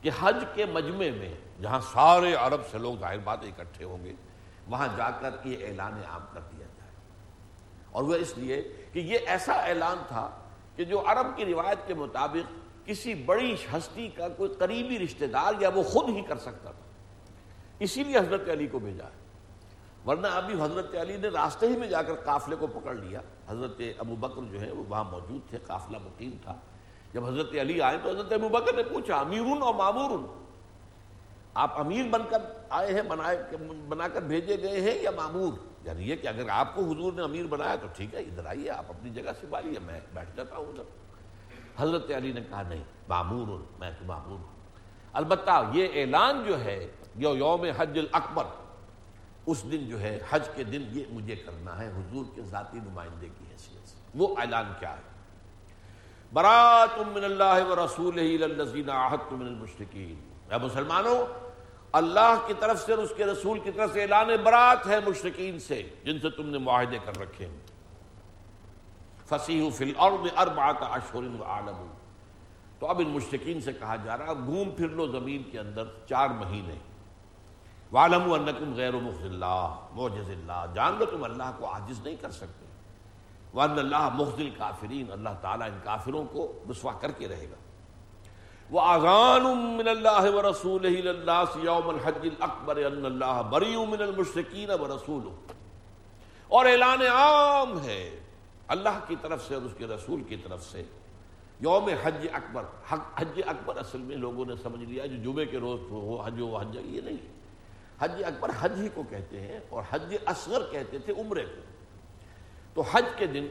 [0.01, 4.13] کہ حج کے مجمع میں جہاں سارے عرب سے لوگ ظاہر بات اکٹھے ہوں گے،
[4.69, 6.91] وہاں جا کر یہ اعلان عام کر دیا جائے۔
[7.91, 10.31] اور وہ اس لیے کہ یہ ایسا اعلان تھا
[10.77, 12.53] کہ جو عرب کی روایت کے مطابق
[12.87, 16.87] کسی بڑی ہستی کا کوئی قریبی رشتہ دار یا وہ خود ہی کر سکتا تھا۔
[17.79, 19.18] اسی لیے حضرت علی کو بھیجا ہے۔
[20.07, 23.81] ورنہ ابھی حضرت علی نے راستے ہی میں جا کر قافلے کو پکڑ لیا۔ حضرت
[23.99, 26.55] ابو بکر جو ہے وہ وہاں موجود تھے، قافلہ مقیم تھا۔
[27.13, 30.19] جب حضرت علی آئے تو حضرت ابو بکر نے پوچھا، امیرون اور معمور
[31.55, 32.39] آپ امیر بن کر
[32.71, 33.03] آئے ہیں
[33.89, 35.53] بنا کر بھیجے گئے ہیں یا معمور
[35.85, 38.71] یعنی یہ کہ اگر آپ کو حضور نے امیر بنایا تو ٹھیک ہے، ادھر آئیے،
[38.71, 40.83] آپ اپنی جگہ سے بالیے میں بیٹھ جاتا ہوں ادھر۔
[41.77, 44.57] حضرت علی نے کہا، نہیں معمور میں تو معمور ہوں۔
[45.13, 48.45] البتہ یہ اعلان جو ہے یو یوم حج الاکبر
[49.49, 53.29] اس دن جو ہے، حج کے دن یہ مجھے کرنا ہے، حضور کے ذاتی نمائندے
[53.39, 55.03] کی حیثیت سے۔ وہ اعلان کیا ہے؟
[56.33, 58.15] برات من اللہ و رسول
[59.31, 60.15] من المشرقین
[60.51, 61.49] اے مسلمانوں،
[61.93, 65.59] اللہ کی طرف سے اور اس کے رسول کی طرف سے اعلان برات ہے مشرقین
[65.59, 67.61] سے، جن سے تم نے معاہدے کر رکھے ہیں۔
[69.29, 71.87] فصیح فی الارض اربعات اشہر و عالم
[72.79, 76.29] تو اب ان مشرقین سے کہا جا رہا گھوم پھر لو زمین کے اندر چار
[76.29, 76.75] مہینے۔
[77.93, 82.31] والم انکم غیر مخ اللہ معجز اللہ جان لو تم اللہ کو عاجز نہیں کر
[82.31, 82.67] سکتے۔
[83.55, 87.57] وان اللہ مخزل کافرین اللہ تعالیٰ ان کافروں کو رسوا کر کے رہے گا۔
[88.71, 89.45] وہ آغان
[89.77, 95.29] من اللہ و رسول یوم الحج الاکبر ان اللہ بری من المشرقین و رسول
[96.49, 98.21] اور اعلان عام ہے
[98.69, 100.83] اللہ کی طرف سے اور اس کے رسول کی طرف سے۔
[101.61, 105.81] یوم حج اکبر حج اکبر اصل میں لوگوں نے سمجھ لیا جو جمعے کے روز
[105.91, 107.38] ہو، حج و حج یہ نہیں۔
[108.03, 111.63] حج اکبر حج ہی کو کہتے ہیں اور حج اصغر کہتے تھے عمرے کو۔
[112.75, 113.47] تو حج کے دن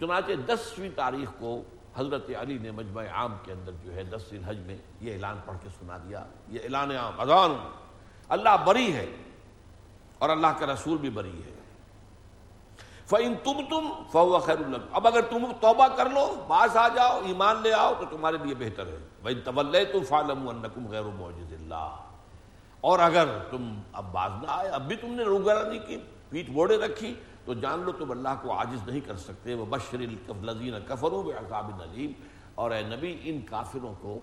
[0.00, 1.62] چنانچہ دسویں تاریخ کو
[1.96, 5.40] حضرت علی نے مجمع عام کے اندر جو ہے دس دن حج میں یہ اعلان
[5.44, 7.54] پڑھ کے سنا دیا۔ یہ اعلان عام، اذان۔
[8.28, 9.06] اللہ بری ہے
[10.18, 11.58] اور اللہ کا رسول بھی بری ہے۔
[13.06, 14.56] فعن تم تم فو خیر
[14.92, 18.54] اب اگر تم توبہ کر لو باس آ جاؤ، ایمان لے آؤ تو تمہارے لیے
[18.54, 21.96] بہتر ہے۔ بھائی طول تو فالم غیر معجز اللہ
[22.80, 23.62] اور اگر تم
[23.92, 25.96] اب باز نہ آئے، اب بھی تم نے روگرانی کی
[26.30, 27.14] پیٹ موڑے رکھی،
[27.44, 31.70] تو جان لو تم اللہ کو عاجز نہیں کر سکتے وہ بشر الزین کفرو عذاب
[31.80, 32.12] نظیم
[32.54, 34.18] اور اے نبی، ان کافروں کو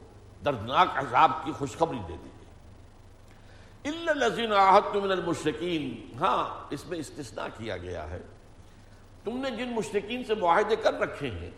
[0.46, 5.84] دردناک عذاب کی خوشخبری دے دیجیے الزین آحت من المشرقین
[6.22, 8.22] ہاں اس میں استثناء کیا گیا ہے۔
[9.24, 11.52] تم نے جن مشرقین سے معاہدے کر رکھے ہیں،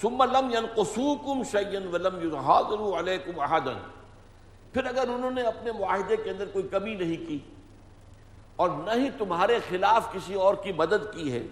[0.00, 3.74] ثم لم ينقصوكم شيئا ولم يظاهروا عليكم احدا
[4.74, 7.38] پھر اگر انہوں نے اپنے معاہدے کے اندر کوئی کمی نہیں کی
[8.56, 11.42] اور نہ ہی تمہارے خلاف کسی اور کی مدد کی ہے،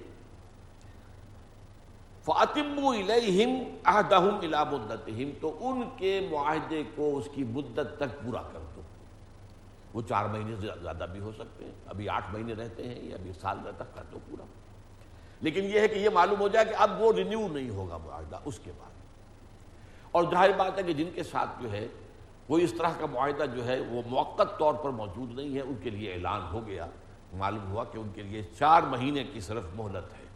[2.24, 8.42] فَأَتِمُّوا إِلَيْهِمْ أَحْدَهُمْ إِلَى مُدَّتِهِمْ، تو ان کے معاہدے کو اس کی مدت تک پورا
[8.52, 8.80] کر دو۔
[9.94, 13.16] وہ چار مہینے سے زیادہ بھی ہو سکتے ہیں، ابھی آٹھ مہینے رہتے ہیں یا
[13.16, 14.44] ابھی سال تک کر دو پورا۔
[15.40, 18.38] لیکن یہ ہے کہ یہ معلوم ہو جائے کہ اب وہ رینیو نہیں ہوگا معاہدہ
[18.44, 18.90] اس کے بعد۔
[20.10, 21.88] اور ظاہر بات ہے کہ جن کے ساتھ جو ہے
[22.46, 25.74] کوئی اس طرح کا معاہدہ جو ہے وہ موقع طور پر موجود نہیں ہے، ان
[25.82, 26.86] کے لیے اعلان ہو گیا۔
[27.32, 30.26] معلوم ہوا کہ ان کے لیے چار مہینے کی صرف مہلت ہے۔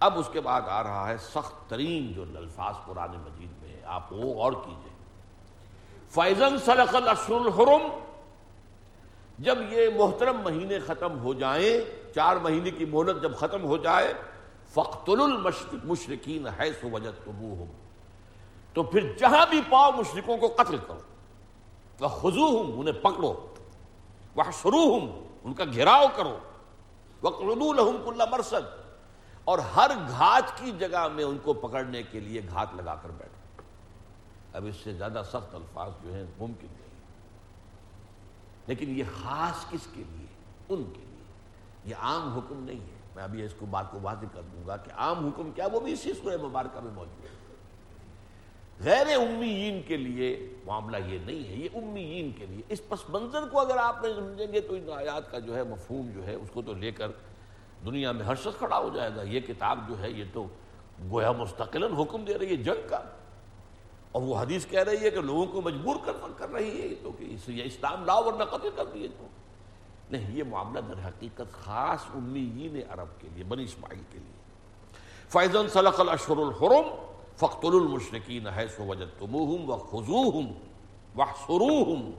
[0.00, 3.80] اب اس کے بعد آ رہا ہے سخت ترین جو الفاظ قرآن مجید میں ہے
[3.84, 4.92] آپ وہ اور کیجیے۔
[6.10, 7.86] فیضن سلقل الحرم،
[9.38, 11.80] جب یہ محترم مہینے ختم ہو جائیں،
[12.14, 14.12] چار مہینے کی مہلت جب ختم ہو جائے
[14.68, 17.10] فخت المشرقین ہے سو وجہ
[18.72, 21.00] تو پھر جہاں بھی پاؤ مشرقوں کو قتل کرو۔
[22.00, 23.54] وہ خزو ہوں انہیں پکڑو۔
[24.34, 26.38] وہ شروع ہوں ان کا گھیراؤ کرو۔
[27.22, 28.82] وہ لہم مرسد
[29.44, 33.62] اور ہر گھات کی جگہ میں ان کو پکڑنے کے لیے گھات لگا کر بیٹھو۔
[34.52, 36.88] اب اس سے زیادہ سخت الفاظ جو ہیں ممکن نہیں۔
[38.66, 40.26] لیکن یہ خاص کس کے لیے؟
[40.68, 41.24] ان کے لیے۔
[41.84, 44.76] یہ عام حکم نہیں ہے۔ میں ابھی اس کو بات کو واضح کر دوں گا
[44.76, 47.41] کہ عام حکم کیا، وہ بھی اسی سورہ مبارکہ میں موجود ہے۔
[48.84, 53.48] غیر امیین کے لیے معاملہ یہ نہیں ہے، یہ امیین کے لیے۔ اس پس منظر
[53.48, 56.34] کو اگر آپ نہیں سمجھیں گے تو ان آیات کا جو ہے مفہوم جو ہے،
[56.34, 57.08] اس کو تو لے کر
[57.84, 60.46] دنیا میں ہر شخص کھڑا ہو جائے گا۔ یہ کتاب جو ہے، یہ تو
[61.10, 63.00] گویا مستقل حکم دے رہی ہے جنگ کا۔
[64.12, 67.12] اور وہ حدیث کہہ رہی ہے کہ لوگوں کو مجبور کر کر رہی ہے، تو
[67.12, 69.26] کہ یہ اسلام لاؤ ورنہ قتل کر دیے تو۔
[70.10, 74.42] نہیں، یہ معاملہ در حقیقت خاص امیین عرب کے لیے، بنی اسماعیل کے لیے۔
[75.28, 77.11] فیضن صلق الاشر الحرم
[77.42, 80.52] فخت المشرقین ہے سو وجد تمہم و خزوہم
[81.18, 82.10] و سروہم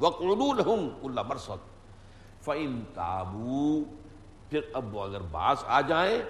[0.00, 1.70] و قلولہم کل مرسد
[2.44, 3.82] فَإِن تَابُوا،
[4.50, 6.22] پھر اب وہ اگر باس آ جائیں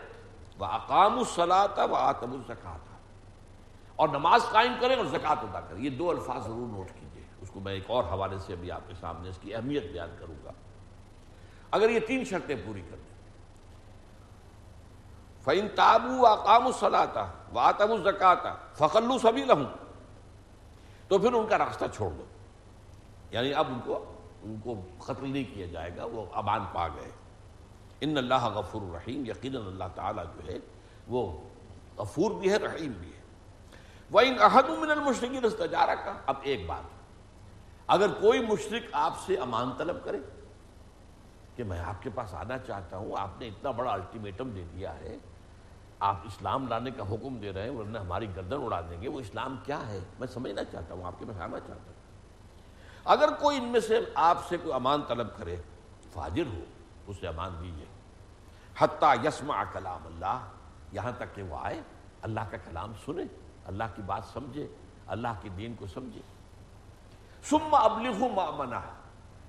[0.59, 2.90] وہ اقام الصلاۃ و آتم الزکات
[3.96, 5.81] اور نماز قائم کریں اور زکوٰۃ ادا کریں.
[5.85, 8.88] یہ دو الفاظ ضرور نوٹ کیجیے اس کو میں ایک اور حوالے سے ابھی آپ
[8.88, 10.52] کے سامنے اس کی اہمیت بیان کروں گا.
[11.70, 13.12] اگر یہ تین شرطیں پوری کر دیں
[15.44, 19.64] فعن تابو اقام الصلاطا و الزکاتا فخلو سبھی لہوں
[21.09, 22.24] تو پھر ان کا راستہ چھوڑ دو۔
[23.31, 24.05] یعنی اب ان کو
[24.42, 27.11] ان کو قتل نہیں کیا جائے گا، وہ ابان پا گئے۔
[28.00, 30.59] ان اللہ غفور الرحیم یقیناً اللہ تعالیٰ جو ہے،
[31.09, 31.40] وہ
[31.96, 33.20] غفور بھی ہے، رحیم بھی ہے۔
[34.11, 36.83] وہ ان احد من المشرقین استجارہ کا اب ایک بات،
[37.87, 40.18] اگر کوئی مشرق آپ سے امان طلب کرے
[41.57, 44.94] کہ میں آپ کے پاس آنا چاہتا ہوں، آپ نے اتنا بڑا الٹیمیٹم دے دیا
[44.96, 45.16] ہے
[46.02, 49.20] آپ اسلام لانے کا حکم دے رہے ہیں، ورنہ ہماری گردن اڑا دیں گے۔ وہ
[49.20, 52.02] اسلام کیا ہے؟ میں سمجھنا چاہتا ہوں، آپ کے پاس آنا چاہتا ہوں۔
[53.04, 55.56] اگر کوئی ان میں سے آپ سے کوئی امان طلب کرے،
[56.12, 56.64] فاجر ہو،
[57.06, 57.84] اسے امان دیجیے
[58.78, 60.48] حتیٰ یسما کلام اللہ،
[60.92, 61.80] یہاں تک کہ وہ آئے،
[62.22, 63.22] اللہ کا کلام سنے،
[63.64, 64.66] اللہ کی بات سمجھے،
[65.06, 66.20] اللہ کے دین کو سمجھے۔
[67.44, 68.80] سم ابلغ ما منا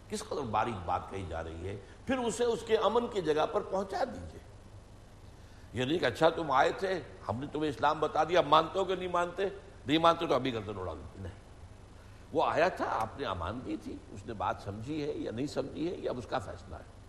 [0.09, 3.45] کس قدر باریک بات کہی جا رہی ہے؟ پھر اسے اس کے امن کی جگہ
[3.51, 4.42] پر پہنچا دیجیے۔
[5.73, 8.85] یہ نہیں کہ اچھا تم آئے تھے، ہم نے تمہیں اسلام بتا دیا مانتے ہو
[8.85, 9.43] کہ نہیں مانتے؟
[9.87, 11.33] نہیں مانتے تو ابھی گردن اڑا دیتے نہیں۔
[12.33, 15.47] وہ آیا تھا، آپ نے امان دی تھی، اس نے بات سمجھی ہے یا نہیں
[15.47, 17.03] سمجھی ہے، یا اس کا فیصلہ ہے۔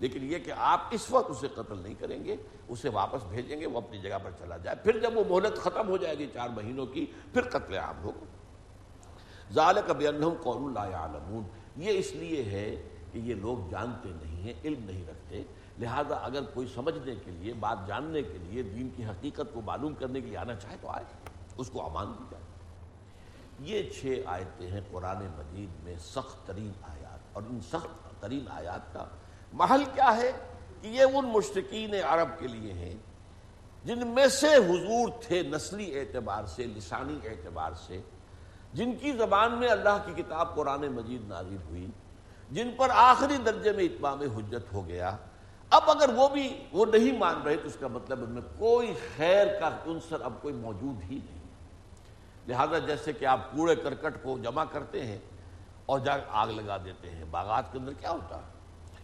[0.00, 2.36] لیکن یہ کہ آپ اس وقت اسے قتل نہیں کریں گے،
[2.68, 5.88] اسے واپس بھیجیں گے، وہ اپنی جگہ پر چلا جائے۔ پھر جب وہ مہلت ختم
[5.88, 8.24] ہو جائے گی چار مہینوں کی، پھر قتل عام ہوگا۔
[9.52, 10.06] ظال کبھی
[10.40, 11.42] قول اللہ عالمون
[11.76, 15.42] یہ اس لیے ہے کہ یہ لوگ جانتے نہیں ہیں، علم نہیں رکھتے۔
[15.80, 19.94] لہذا اگر کوئی سمجھنے کے لیے، بات جاننے کے لیے، دین کی حقیقت کو معلوم
[19.94, 21.04] کرنے کے لیے آنا چاہے تو آئے،
[21.56, 22.44] اس کو امان دی جائے۔
[23.60, 28.92] یہ چھ آیتیں ہیں قرآن مجید میں سخت ترین آیات، اور ان سخت ترین آیات
[28.94, 29.04] کا
[29.52, 30.30] محل کیا ہے
[30.82, 32.94] کہ یہ ان مشرقین عرب کے لیے ہیں،
[33.84, 38.00] جن میں سے حضور تھے نسلی اعتبار سے، لسانی اعتبار سے،
[38.74, 41.86] جن کی زبان میں اللہ کی کتاب قرآن مجید نازل ہوئی،
[42.50, 45.16] جن پر آخری درجے میں اتمام حجت ہو گیا۔
[45.70, 48.94] اب اگر وہ بھی وہ نہیں مان رہے تو اس کا مطلب ان میں کوئی
[49.16, 51.38] خیر کا عنصر اب کوئی موجود ہی نہیں
[52.48, 55.18] لہذا جیسے کہ آپ کوڑے کرکٹ کو جمع کرتے ہیں
[55.86, 58.58] اور جا آگ لگا دیتے ہیں، باغات کے اندر کیا ہوتا ہے؟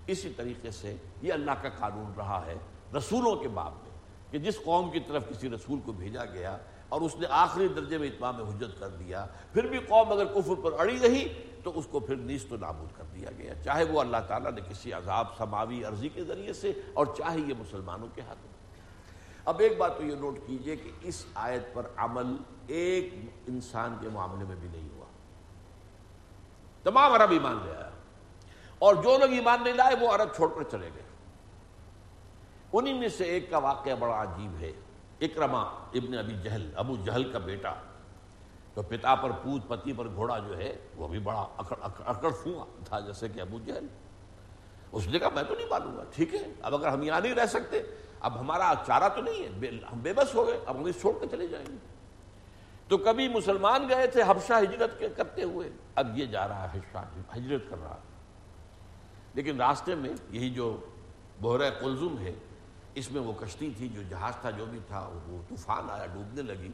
[0.07, 2.55] اسی طریقے سے یہ اللہ کا قانون رہا ہے
[2.97, 3.91] رسولوں کے باب میں
[4.31, 6.57] کہ جس قوم کی طرف کسی رسول کو بھیجا گیا
[6.89, 10.55] اور اس نے آخری درجے میں اتمام حجت کر دیا۔ پھر بھی قوم اگر کفر
[10.63, 11.29] پر اڑی رہی
[11.65, 14.61] تو اس کو پھر نیست و نابود کر دیا گیا۔ چاہے وہ اللہ تعالیٰ نے
[14.71, 18.57] کسی عذاب، سماوی عرضی کے ذریعے سے اور چاہے یہ مسلمانوں کے ہاتھ میں۔
[19.45, 23.15] اب ایک بات تو یہ نوٹ کیجیے کہ اس آیت پر عمل ایک
[23.47, 25.07] انسان کے معاملے میں بھی نہیں ہوا۔
[26.83, 27.91] تمام عرب ایمان لے آیا
[28.79, 31.03] اور جو لوگ ایمان نہیں لائے وہ عرب چھوڑ کر چلے گئے۔
[32.73, 34.73] انہی میں سے ایک کا واقعہ بڑا عجیب ہے۔
[35.21, 35.61] اکرما
[35.95, 37.75] ابن ابی جہل، ابو جہل کا بیٹا۔
[38.75, 42.85] تو پتا پر، پوت پتی پر گھوڑا جو ہے، وہ بھی بڑا اکڑ اکڑ فوں
[42.85, 43.87] تھا، جیسے کہ ابو جہل۔
[44.93, 47.35] اس نے کہا، میں تو نہیں مانوں گا۔ ٹھیک ہے، اب اگر ہم یہاں نہیں
[47.35, 47.83] رہ سکتے،
[48.21, 51.19] اب ہمارا چارہ تو نہیں ہے ہم بے بس ہو گئے، اب ہم اس چھوڑ
[51.21, 51.77] کے چلے جائیں گے۔
[52.89, 56.79] تو کبھی مسلمان گئے تھے حبشہ ہجرت کے کرتے ہوئے، اب یہ جا رہا ہے
[56.95, 57.97] جی، ہجرت کر رہا
[59.35, 60.81] لیکن راستے میں یہی جو
[61.41, 62.33] بحر کلزم ہے
[62.97, 66.43] اس میں وہ کشتی تھی جو جہاز تھا، جو بھی تھا، وہ طوفان آیا، ڈوبنے
[66.43, 66.69] لگی۔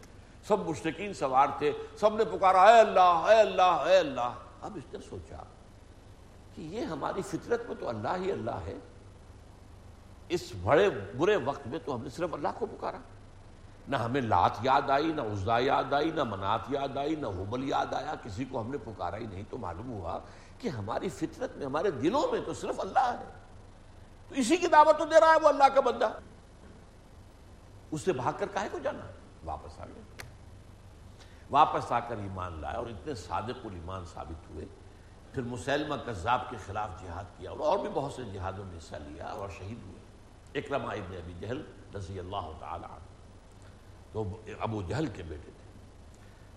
[0.48, 4.92] سب مشتقین سوار تھے، سب نے پکارا، اے اللہ اے اللہ اے اللہ۔ اب اس
[4.92, 5.42] نے سوچا
[6.54, 8.78] کہ یہ ہماری فطرت میں تو اللہ ہی اللہ ہے۔
[10.28, 12.98] اس بڑے برے وقت میں تو ہم نے صرف اللہ کو پکارا۔
[13.88, 17.68] نہ ہمیں لات یاد آئی، نہ عزا یاد آئی، نہ منات یاد آئی، نہ حبل
[17.68, 20.18] یاد آیا، کسی کو ہم نے پکارا ہی نہیں۔ تو معلوم ہوا
[20.58, 23.41] کہ ہماری فطرت میں، ہمارے دلوں میں تو صرف اللہ ہے۔
[24.32, 26.12] تو اسی کی دعوت تو دے رہا ہے وہ اللہ کا بندہ۔
[27.90, 29.06] اس سے بھاگ کر کہے کو جانا؟
[29.44, 30.02] واپس آ گیا
[31.50, 34.64] واپس آ کر ایمان لائے اور اتنے صادق ایمان ثابت ہوئے۔
[35.32, 39.26] پھر مسلمہ کذاب کے خلاف جہاد کیا اور بھی بہت سے جہادوں میں حصہ لیا
[39.26, 39.98] اور شہید ہوئے۔
[40.58, 41.62] اکرما ابن ابی جہل
[41.94, 42.98] رضی اللہ تعالی عنہ۔
[44.12, 44.24] تو
[44.60, 45.80] ابو جہل کے بیٹے تھے۔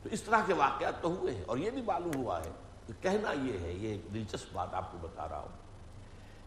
[0.04, 2.52] تو اس طرح کے واقعات تو ہوئے ہیں اور یہ بھی معلوم ہوا ہے
[2.88, 5.64] کہ کہنا یہ ہے، یہ ایک دلچسپ بات آپ کو بتا رہا ہوں۔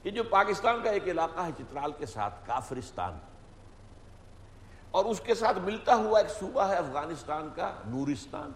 [0.08, 3.18] کہ جو پاکستان کا ایک علاقہ ہے چترال کے ساتھ، کافرستان۔
[4.90, 8.52] اور اس کے ساتھ ملتا ہوا ایک صوبہ ہے افغانستان کا، نورستان۔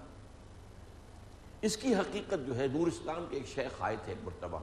[1.60, 4.58] اس کی حقیقت جو ہے، نورستان کے ایک شیخ آئے تھے، ایک مرتبہ۔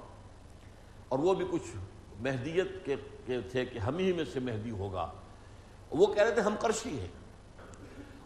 [1.09, 1.77] اور وہ بھی کچھ
[2.19, 2.95] مہدیت کے
[3.51, 5.11] تھے کہ ہم ہی میں سے مہدی ہوگا۔
[5.91, 7.43] وہ کہہ رہے تھے، ہم کرشی ہیں۔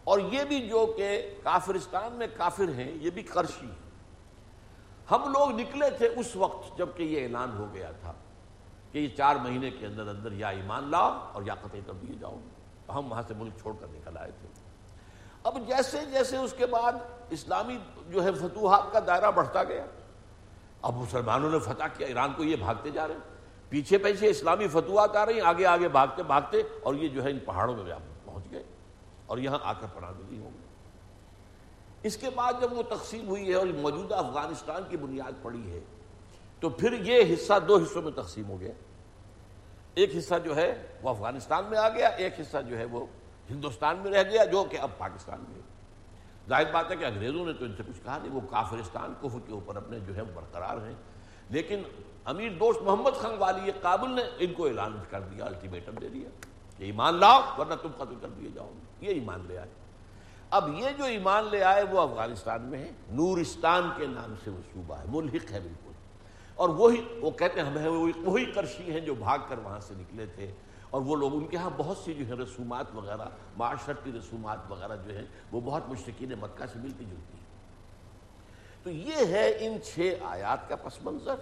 [0.04, 3.90] اور یہ بھی جو کہ کافرستان میں کافر ہیں، یہ بھی کرشی ہیں۔
[5.10, 8.12] ہم لوگ نکلے تھے اس وقت جبکہ یہ اعلان ہو گیا تھا۔
[8.94, 12.16] کہ یہ چار مہینے کے اندر اندر یا ایمان لاؤ اور یا قطع کر دیے
[12.20, 12.36] جاؤ۔
[12.88, 14.48] ہم وہاں سے ملک چھوڑ کر نکل آئے تھے۔
[15.42, 16.92] اب جیسے جیسے اس کے بعد
[17.30, 17.78] اسلامی
[18.08, 19.86] جو ہے فتوحات کا دائرہ بڑھتا گیا۔
[20.82, 23.20] اب مسلمانوں نے فتح کیا، ایران کو یہ بھاگتے جا رہے ہیں۔
[23.68, 27.30] پیچھے پیچھے اسلامی فتوحات آ رہی ہیں، آگے آگے بھاگتے بھاگتے اور یہ جو ہے
[27.30, 28.62] ان پہاڑوں میں پہنچ گئے
[29.26, 30.66] اور یہاں آ کر پناہ ملی ہوں گے
[32.02, 35.80] اس کے بعد جب وہ تقسیم ہوئی ہے اور موجودہ افغانستان کی بنیاد پڑی ہے
[36.64, 38.72] تو پھر یہ حصہ دو حصوں میں تقسیم ہو گیا۔
[39.94, 43.06] ایک حصہ جو ہے وہ افغانستان میں آ گیا، ایک حصہ جو ہے وہ
[43.50, 45.60] ہندوستان میں رہ گیا، جو کہ اب پاکستان میں۔
[46.48, 49.38] ظاہر بات ہے کہ انگریزوں نے تو ان سے کچھ کہا نہیں، وہ کافرستان، کفر
[49.46, 50.94] کے اوپر اپنے جو ہے برقرار ہیں۔
[51.50, 51.82] لیکن
[52.24, 56.28] امیر دوست محمد خان والی کابل نے ان کو اعلان کر دیا الٹیمیٹم دے دیا
[56.78, 59.70] کہ ایمان لاؤ، ورنہ تم قتل کر دیے جاؤ گے۔ یہ ایمان لے آئے۔
[60.50, 64.60] اب یہ جو ایمان لے آئے وہ افغانستان میں ہے نورستان کے نام سے وہ
[64.74, 65.93] صوبہ ہے، ملحق ہے بالکل۔
[66.54, 67.88] اور وہی وہ کہتے ہیں ہمیں
[68.24, 70.52] وہی کرشی ہیں جو بھاگ کر وہاں سے نکلے تھے۔
[70.90, 73.24] اور وہ لوگ، ان کے ہاں بہت سی جو ہے رسومات وغیرہ
[73.56, 77.44] معاشرتی رسومات وغیرہ جو ہیں، وہ بہت مشرقین مکہ سے ملتی جلتی ہیں۔
[78.82, 81.34] تو یہ ہے ان چھ آیات کا پس منظر۔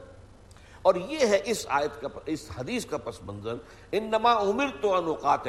[0.82, 3.54] اور یہ ہے اس آیت کا اس حدیث کا پس منظر۔
[3.92, 5.46] ان نما عمر تو انوقات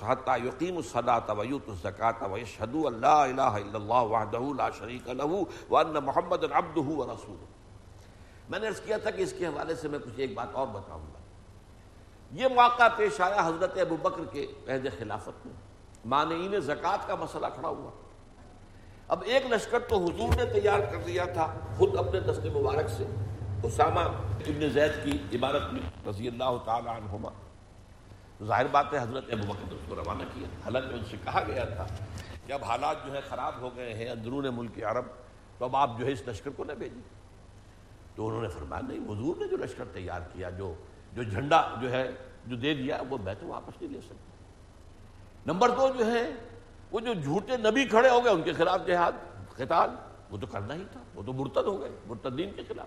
[0.00, 5.40] حتى یقین الصلاة ویوت الزکاة ویشهدوا اللہ الہ الا اللہ وحدہ لا شریک له
[5.70, 7.55] وان محمد عبدہ ورسولہ
[8.48, 10.66] میں نے عرض کیا تھا کہ اس کے حوالے سے میں کچھ ایک بات اور
[10.66, 11.18] بتاؤں گا۔
[12.32, 15.54] یہ موقع پیش آیا حضرت ابو بکر کے عہد خلافت میں۔
[16.04, 17.90] مانعین زکوٰۃ کا مسئلہ کھڑا ہوا۔
[19.08, 23.04] اب ایک لشکر تو حضور نے تیار کر دیا تھا خود اپنے دست مبارک سے۔
[23.62, 27.28] اسامہ ابن زید کی عبارت میں رضی اللہ تعالی عنہما۔
[28.42, 31.42] ظاہر بات ہے حضرت ابو بکر نے اس کو روانہ کیا۔ حالانکہ ان سے کہا
[31.46, 31.86] گیا تھا
[32.46, 35.04] کہ اب حالات جو ہے خراب ہو گئے ہیں اندرون ملک عرب،
[35.58, 37.25] تو اب آپ جو ہے اس لشکر کو نہ بھیجیں۔
[38.16, 40.74] تو انہوں نے فرمایا، نہیں، حضور نے جو لشکر تیار کیا، جو
[41.12, 42.10] جو جھنڈا جو ہے،
[42.46, 44.32] جو دے دیا، وہ میں تو واپس نہیں لے سکتا۔
[45.46, 46.30] نمبر دو جو ہے،
[46.90, 49.12] وہ جو جھوٹے نبی کھڑے ہو گئے، ان کے خلاف جہاد،
[49.56, 49.90] قتال،
[50.30, 52.86] وہ تو کرنا ہی تھا۔ وہ تو مرتد ہو گئے، مرتدین کے خلاف۔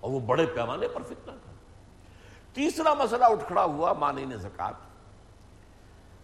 [0.00, 1.52] اور وہ بڑے پیمانے پر فتنہ تھا۔
[2.52, 4.74] تیسرا مسئلہ اٹھ کھڑا ہوا مانی نے زکات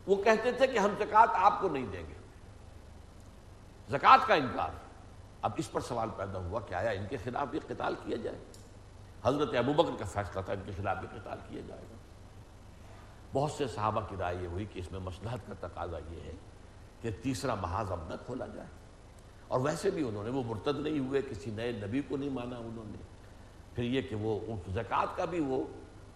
[0.07, 2.15] وہ کہتے تھے کہ ہم زکات آپ کو نہیں دیں گے۔
[3.89, 4.84] زکات کا انکار۔
[5.45, 8.39] اب اس پر سوال پیدا ہوا کہ آیا ان کے خلاف بھی قتال کیا جائے؟
[9.25, 11.97] حضرت ابو بکر کا فیصلہ تھا ان کے خلاف بھی قتال کیا جائے گا۔
[13.33, 16.33] بہت سے صحابہ کی رائے یہ ہوئی کہ اس میں مسلحت کا تقاضا یہ ہے
[17.01, 18.69] کہ تیسرا محاذ اب نہ کھولا جائے۔
[19.49, 22.57] اور ویسے بھی انہوں نے، وہ مرتد نہیں ہوئے، کسی نئے نبی کو نہیں مانا
[22.57, 22.99] انہوں نے۔
[23.75, 24.41] پھر یہ کہ وہ
[24.75, 25.65] زکوٰۃ کا بھی وہ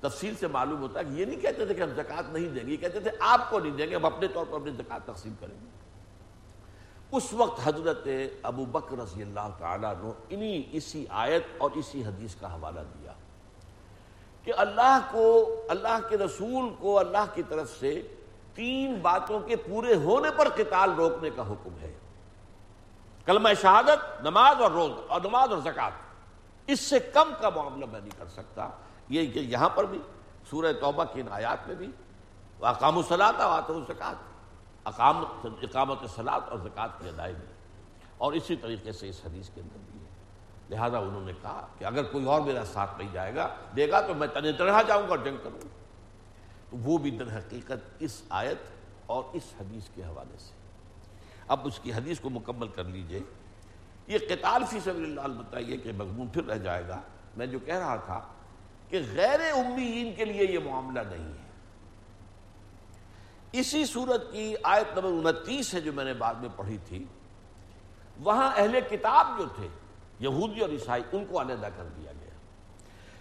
[0.00, 2.66] تفصیل سے معلوم ہوتا ہے کہ یہ نہیں کہتے تھے کہ ہم زکوٰۃ نہیں دیں
[2.66, 4.98] گے، یہ کہتے تھے آپ کو نہیں دیں گے، ہم اپنے طور پر اپنی زکوٰۃ
[5.04, 5.77] تقسیم کریں گے۔
[7.12, 8.08] اس وقت حضرت
[8.42, 13.12] ابو بکر رضی اللہ تعالیٰ نے انہی اسی آیت اور اسی حدیث کا حوالہ دیا
[14.44, 18.14] کہ اللہ کو، اللہ کے رسول کو، اللہ کی طرف سے
[18.54, 21.94] تین باتوں کے پورے ہونے پر قتال روکنے کا حکم ہے۔
[23.26, 25.90] کلمہ شہادت، نماز اور روز، اور نماز اور زکوٰۃ۔
[26.66, 28.68] اس سے کم کا معاملہ میں نہیں کر سکتا۔
[29.08, 29.98] یہ یہاں پر بھی،
[30.50, 31.90] سورہ توبہ کی ان آیات میں بھی۔
[32.60, 33.70] اقام و صلاح آت
[34.86, 37.52] و زکوٰۃ اقام اقامت سلاد اور زکوٰۃ کی ادائیگی
[38.18, 40.08] اور اسی طریقے سے اس حدیث کے اندر بھی ہے۔
[40.70, 44.00] لہذا انہوں نے کہا کہ اگر کوئی اور میرا ساتھ نہیں جائے گا، دے گا
[44.00, 45.68] تو میں تنہ طرح جاؤں گا اور جنگ کروں گا۔
[46.70, 48.58] تو وہ بھی در حقیقت اس آیت
[49.06, 50.52] اور اس حدیث کے حوالے سے۔
[51.48, 53.20] اب اس کی حدیث کو مکمل کر لیجیے۔
[54.06, 57.00] یہ قتال فی سبیل اللہ بتائیے کہ مضمون پھر رہ جائے گا۔
[57.36, 58.20] میں جو کہہ رہا تھا
[58.88, 61.47] کہ غیر امیین کے لیے یہ معاملہ نہیں ہے۔
[63.52, 67.04] اسی صورت کی آیت نمبر انتیس ہے جو میں نے بعد میں پڑھی تھی،
[68.20, 69.68] وہاں اہل کتاب جو تھے،
[70.20, 72.28] یہودی اور عیسائی، ان کو علیحدہ کر دیا گیا۔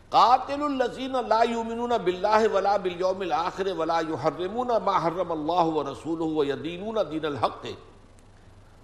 [0.09, 6.97] قاتل الزین لا یؤمنون باللہ ولا بالیوم الاخر ولا یحرمون ما حرم اللہ ورسولہ ویدینون
[7.11, 7.65] دین الحق۔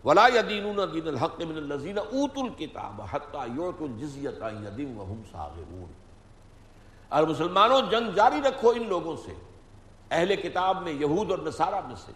[0.06, 5.92] ولا یدینون دین الحق من الذین اوتوا الکتاب حتی یعطوا الجزیۃ عن ید وهم صاغرون۔
[7.10, 9.53] اور مسلمانوں، جنگ جاری رکھو ان لوگوں سے۔
[10.14, 12.12] اہل کتاب میں یہود اور نصارہ میں سے،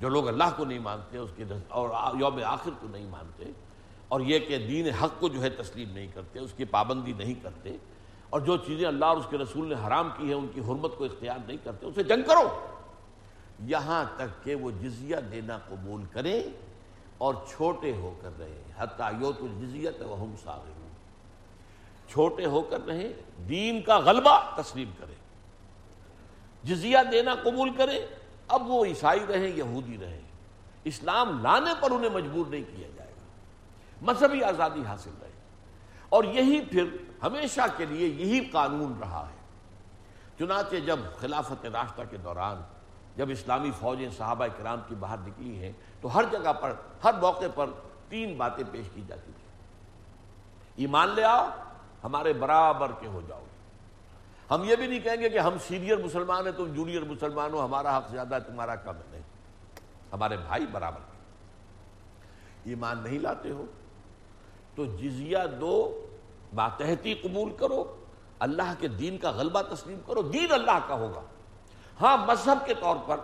[0.00, 1.90] جو لوگ اللہ کو نہیں مانتے، اس کے اور
[2.20, 3.50] یوم آخر کو نہیں مانتے،
[4.08, 7.34] اور یہ کہ دین حق کو جو ہے تسلیم نہیں کرتے، اس کی پابندی نہیں
[7.42, 7.76] کرتے،
[8.30, 10.96] اور جو چیزیں اللہ اور اس کے رسول نے حرام کی ہیں، ان کی حرمت
[10.98, 12.48] کو اختیار نہیں کرتے، اسے جنگ کرو۔
[13.66, 16.40] یہاں تک کہ وہ جزیہ دینا قبول کریں
[17.18, 20.92] اور چھوٹے ہو کر رہے حتیٰ یوت الجزیت وہم صاغرون۔
[22.08, 23.08] چھوٹے ہو کر رہیں،
[23.48, 25.17] دین کا غلبہ تسلیم کریں۔
[26.68, 27.98] جزیہ دینا قبول کریں
[28.48, 30.20] اب وہ عیسائی رہیں، یہودی رہیں۔
[30.84, 33.26] اسلام لانے پر انہیں مجبور نہیں کیا جائے گا۔
[34.02, 35.30] مذہبی آزادی حاصل رہے۔
[36.08, 36.84] اور یہی پھر
[37.22, 39.38] ہمیشہ کے لیے یہی قانون رہا ہے۔
[40.38, 42.62] چنانچہ جب خلافت راستہ کے دوران
[43.16, 47.44] جب اسلامی فوجیں صحابہ کرام کی باہر نکلی ہیں، تو ہر جگہ پر، ہر موقع
[47.54, 47.70] پر
[48.08, 49.48] تین باتیں پیش کی جاتی تھی
[50.76, 51.48] ایمان لے آؤ،
[52.04, 53.44] ہمارے برابر کے ہو جاؤ۔
[54.50, 57.64] ہم یہ بھی نہیں کہیں گے کہ ہم سینئر مسلمان ہیں، تم جونیئر مسلمان ہو،
[57.64, 59.22] ہمارا حق زیادہ ہے، تمہارا کم ہے۔ نہیں،
[60.12, 61.00] ہمارے بھائی برابر
[62.64, 63.66] ایمان نہیں لاتے ہو
[64.74, 66.06] تو جزیہ دو،
[66.52, 67.96] ماتحتی قبول کرو،
[68.38, 71.20] اللہ کے دین کا غلبہ تسلیم کرو، دین اللہ کا ہوگا۔
[72.00, 73.16] ہاں مذہب کے طور پر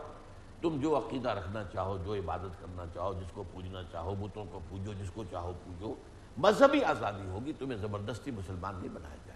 [0.60, 4.60] تم جو عقیدہ رکھنا چاہو، جو عبادت کرنا چاہو، جس کو پوجنا چاہو، بتوں کو
[4.68, 5.94] پوجو، جس کو چاہو پوجو،
[6.36, 9.33] مذہبی آزادی ہوگی، تمہیں زبردستی مسلمان نہیں بنایا جائے۔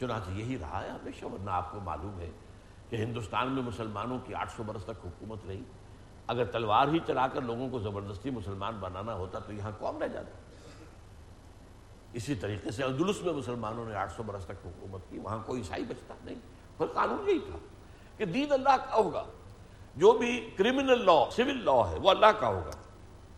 [0.00, 2.30] چنانچہ یہی رہا ہے ہمیشہ ورنہ آپ کو معلوم ہے
[2.88, 5.62] کہ ہندوستان میں مسلمانوں کی آٹھ سو برس تک حکومت رہی۔
[6.26, 10.06] اگر تلوار ہی چلا کر لوگوں کو زبردستی مسلمان بنانا ہوتا تو یہاں کون رہ
[10.06, 10.38] جاتا؟
[12.12, 15.60] اسی طریقے سے اندلس میں مسلمانوں نے آٹھ سو برس تک حکومت کی، وہاں کوئی
[15.60, 16.34] عیسائی بچتا نہیں۔
[16.76, 17.58] پر قانون یہی تھا
[18.16, 19.24] کہ دین اللہ کا ہوگا۔
[19.96, 22.70] جو بھی کرمنل لا سول لا ہے، وہ اللہ کا ہوگا۔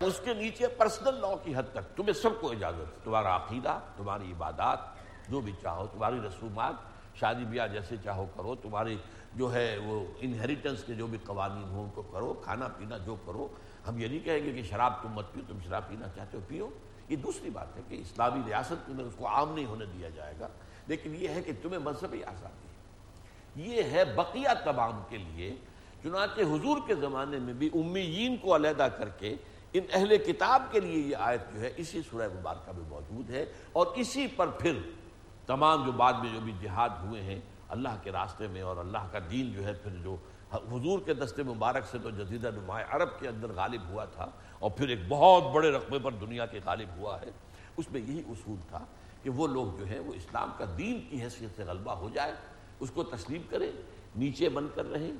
[0.06, 4.32] اس کے نیچے پرسنل لا کی حد تک تمہیں سب کو اجازت، تمہارا عقیدہ، تمہاری
[4.32, 4.95] عبادات
[5.28, 6.74] جو بھی چاہو، تمہاری رسومات،
[7.14, 8.96] شادی بیاہ جیسے چاہو کرو، تمہاری
[9.34, 13.16] جو ہے وہ انہیریٹنس کے جو بھی قوانین ہوں، ان کو کرو، کھانا پینا جو
[13.24, 13.48] کرو۔
[13.88, 16.42] ہم یہ نہیں کہیں گے کہ شراب تم مت پیو، تم شراب پینا چاہتے ہو،
[16.48, 16.68] پیو۔
[17.08, 20.34] یہ دوسری بات ہے کہ اسلامی ریاست میں اس کو عام نہیں ہونے دیا جائے
[20.40, 20.48] گا،
[20.86, 25.54] لیکن یہ ہے کہ تمہیں مذہبی آزادی ہے۔ یہ ہے بقیہ تمام کے لیے۔
[26.02, 29.34] چنانچہ حضور کے زمانے میں بھی امیین کو علیحدہ کر کے
[29.72, 33.44] ان اہل کتاب کے لیے یہ آیت جو ہے اسی سورہ مبارکہ میں موجود ہے،
[33.72, 34.78] اور اسی پر پھر
[35.46, 37.40] تمام جو بعد میں جو بھی جہاد ہوئے ہیں
[37.74, 40.16] اللہ کے راستے میں اور اللہ کا دین جو ہے پھر جو
[40.52, 44.26] حضور کے دستے مبارک سے تو جزیدہ نمایاں عرب کے اندر غالب ہوا تھا
[44.58, 47.30] اور پھر ایک بہت بڑے رقبے پر دنیا کے غالب ہوا ہے
[47.76, 48.84] اس میں یہی اصول تھا
[49.22, 52.32] کہ وہ لوگ جو ہیں وہ اسلام کا دین کی حیثیت سے غلبہ ہو جائے،
[52.80, 53.70] اس کو تسلیم کریں،
[54.16, 55.12] نیچے بن کر رہیں،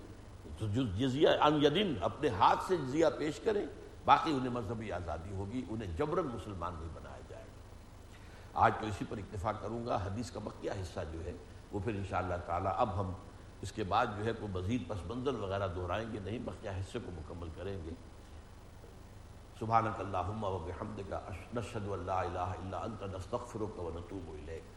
[0.98, 3.64] جزیہ ان یدن اپنے ہاتھ سے جزیہ پیش کریں،
[4.04, 7.05] باقی انہیں مذہبی آزادی ہوگی، انہیں جبرن مسلمان نہیں بنایا جائے گا
[8.56, 11.32] آج تو اسی پر اتفاق کروں گا، حدیث کا بقیہ حصہ جو ہے،
[11.72, 13.12] وہ پھر انشاءاللہ تعالی اب ہم
[13.62, 16.98] اس کے بعد جو ہے کوئی مزید پس منظر وغیرہ دہرائیں گے، نہیں، بقیہ حصے
[17.06, 17.90] کو مکمل کریں گے۔
[19.58, 21.12] سبحانک اللہم و بحمدک،
[21.54, 24.75] نشہد اللہ اللہ الہ الا انت، نستغفرک و نتوب الیک۔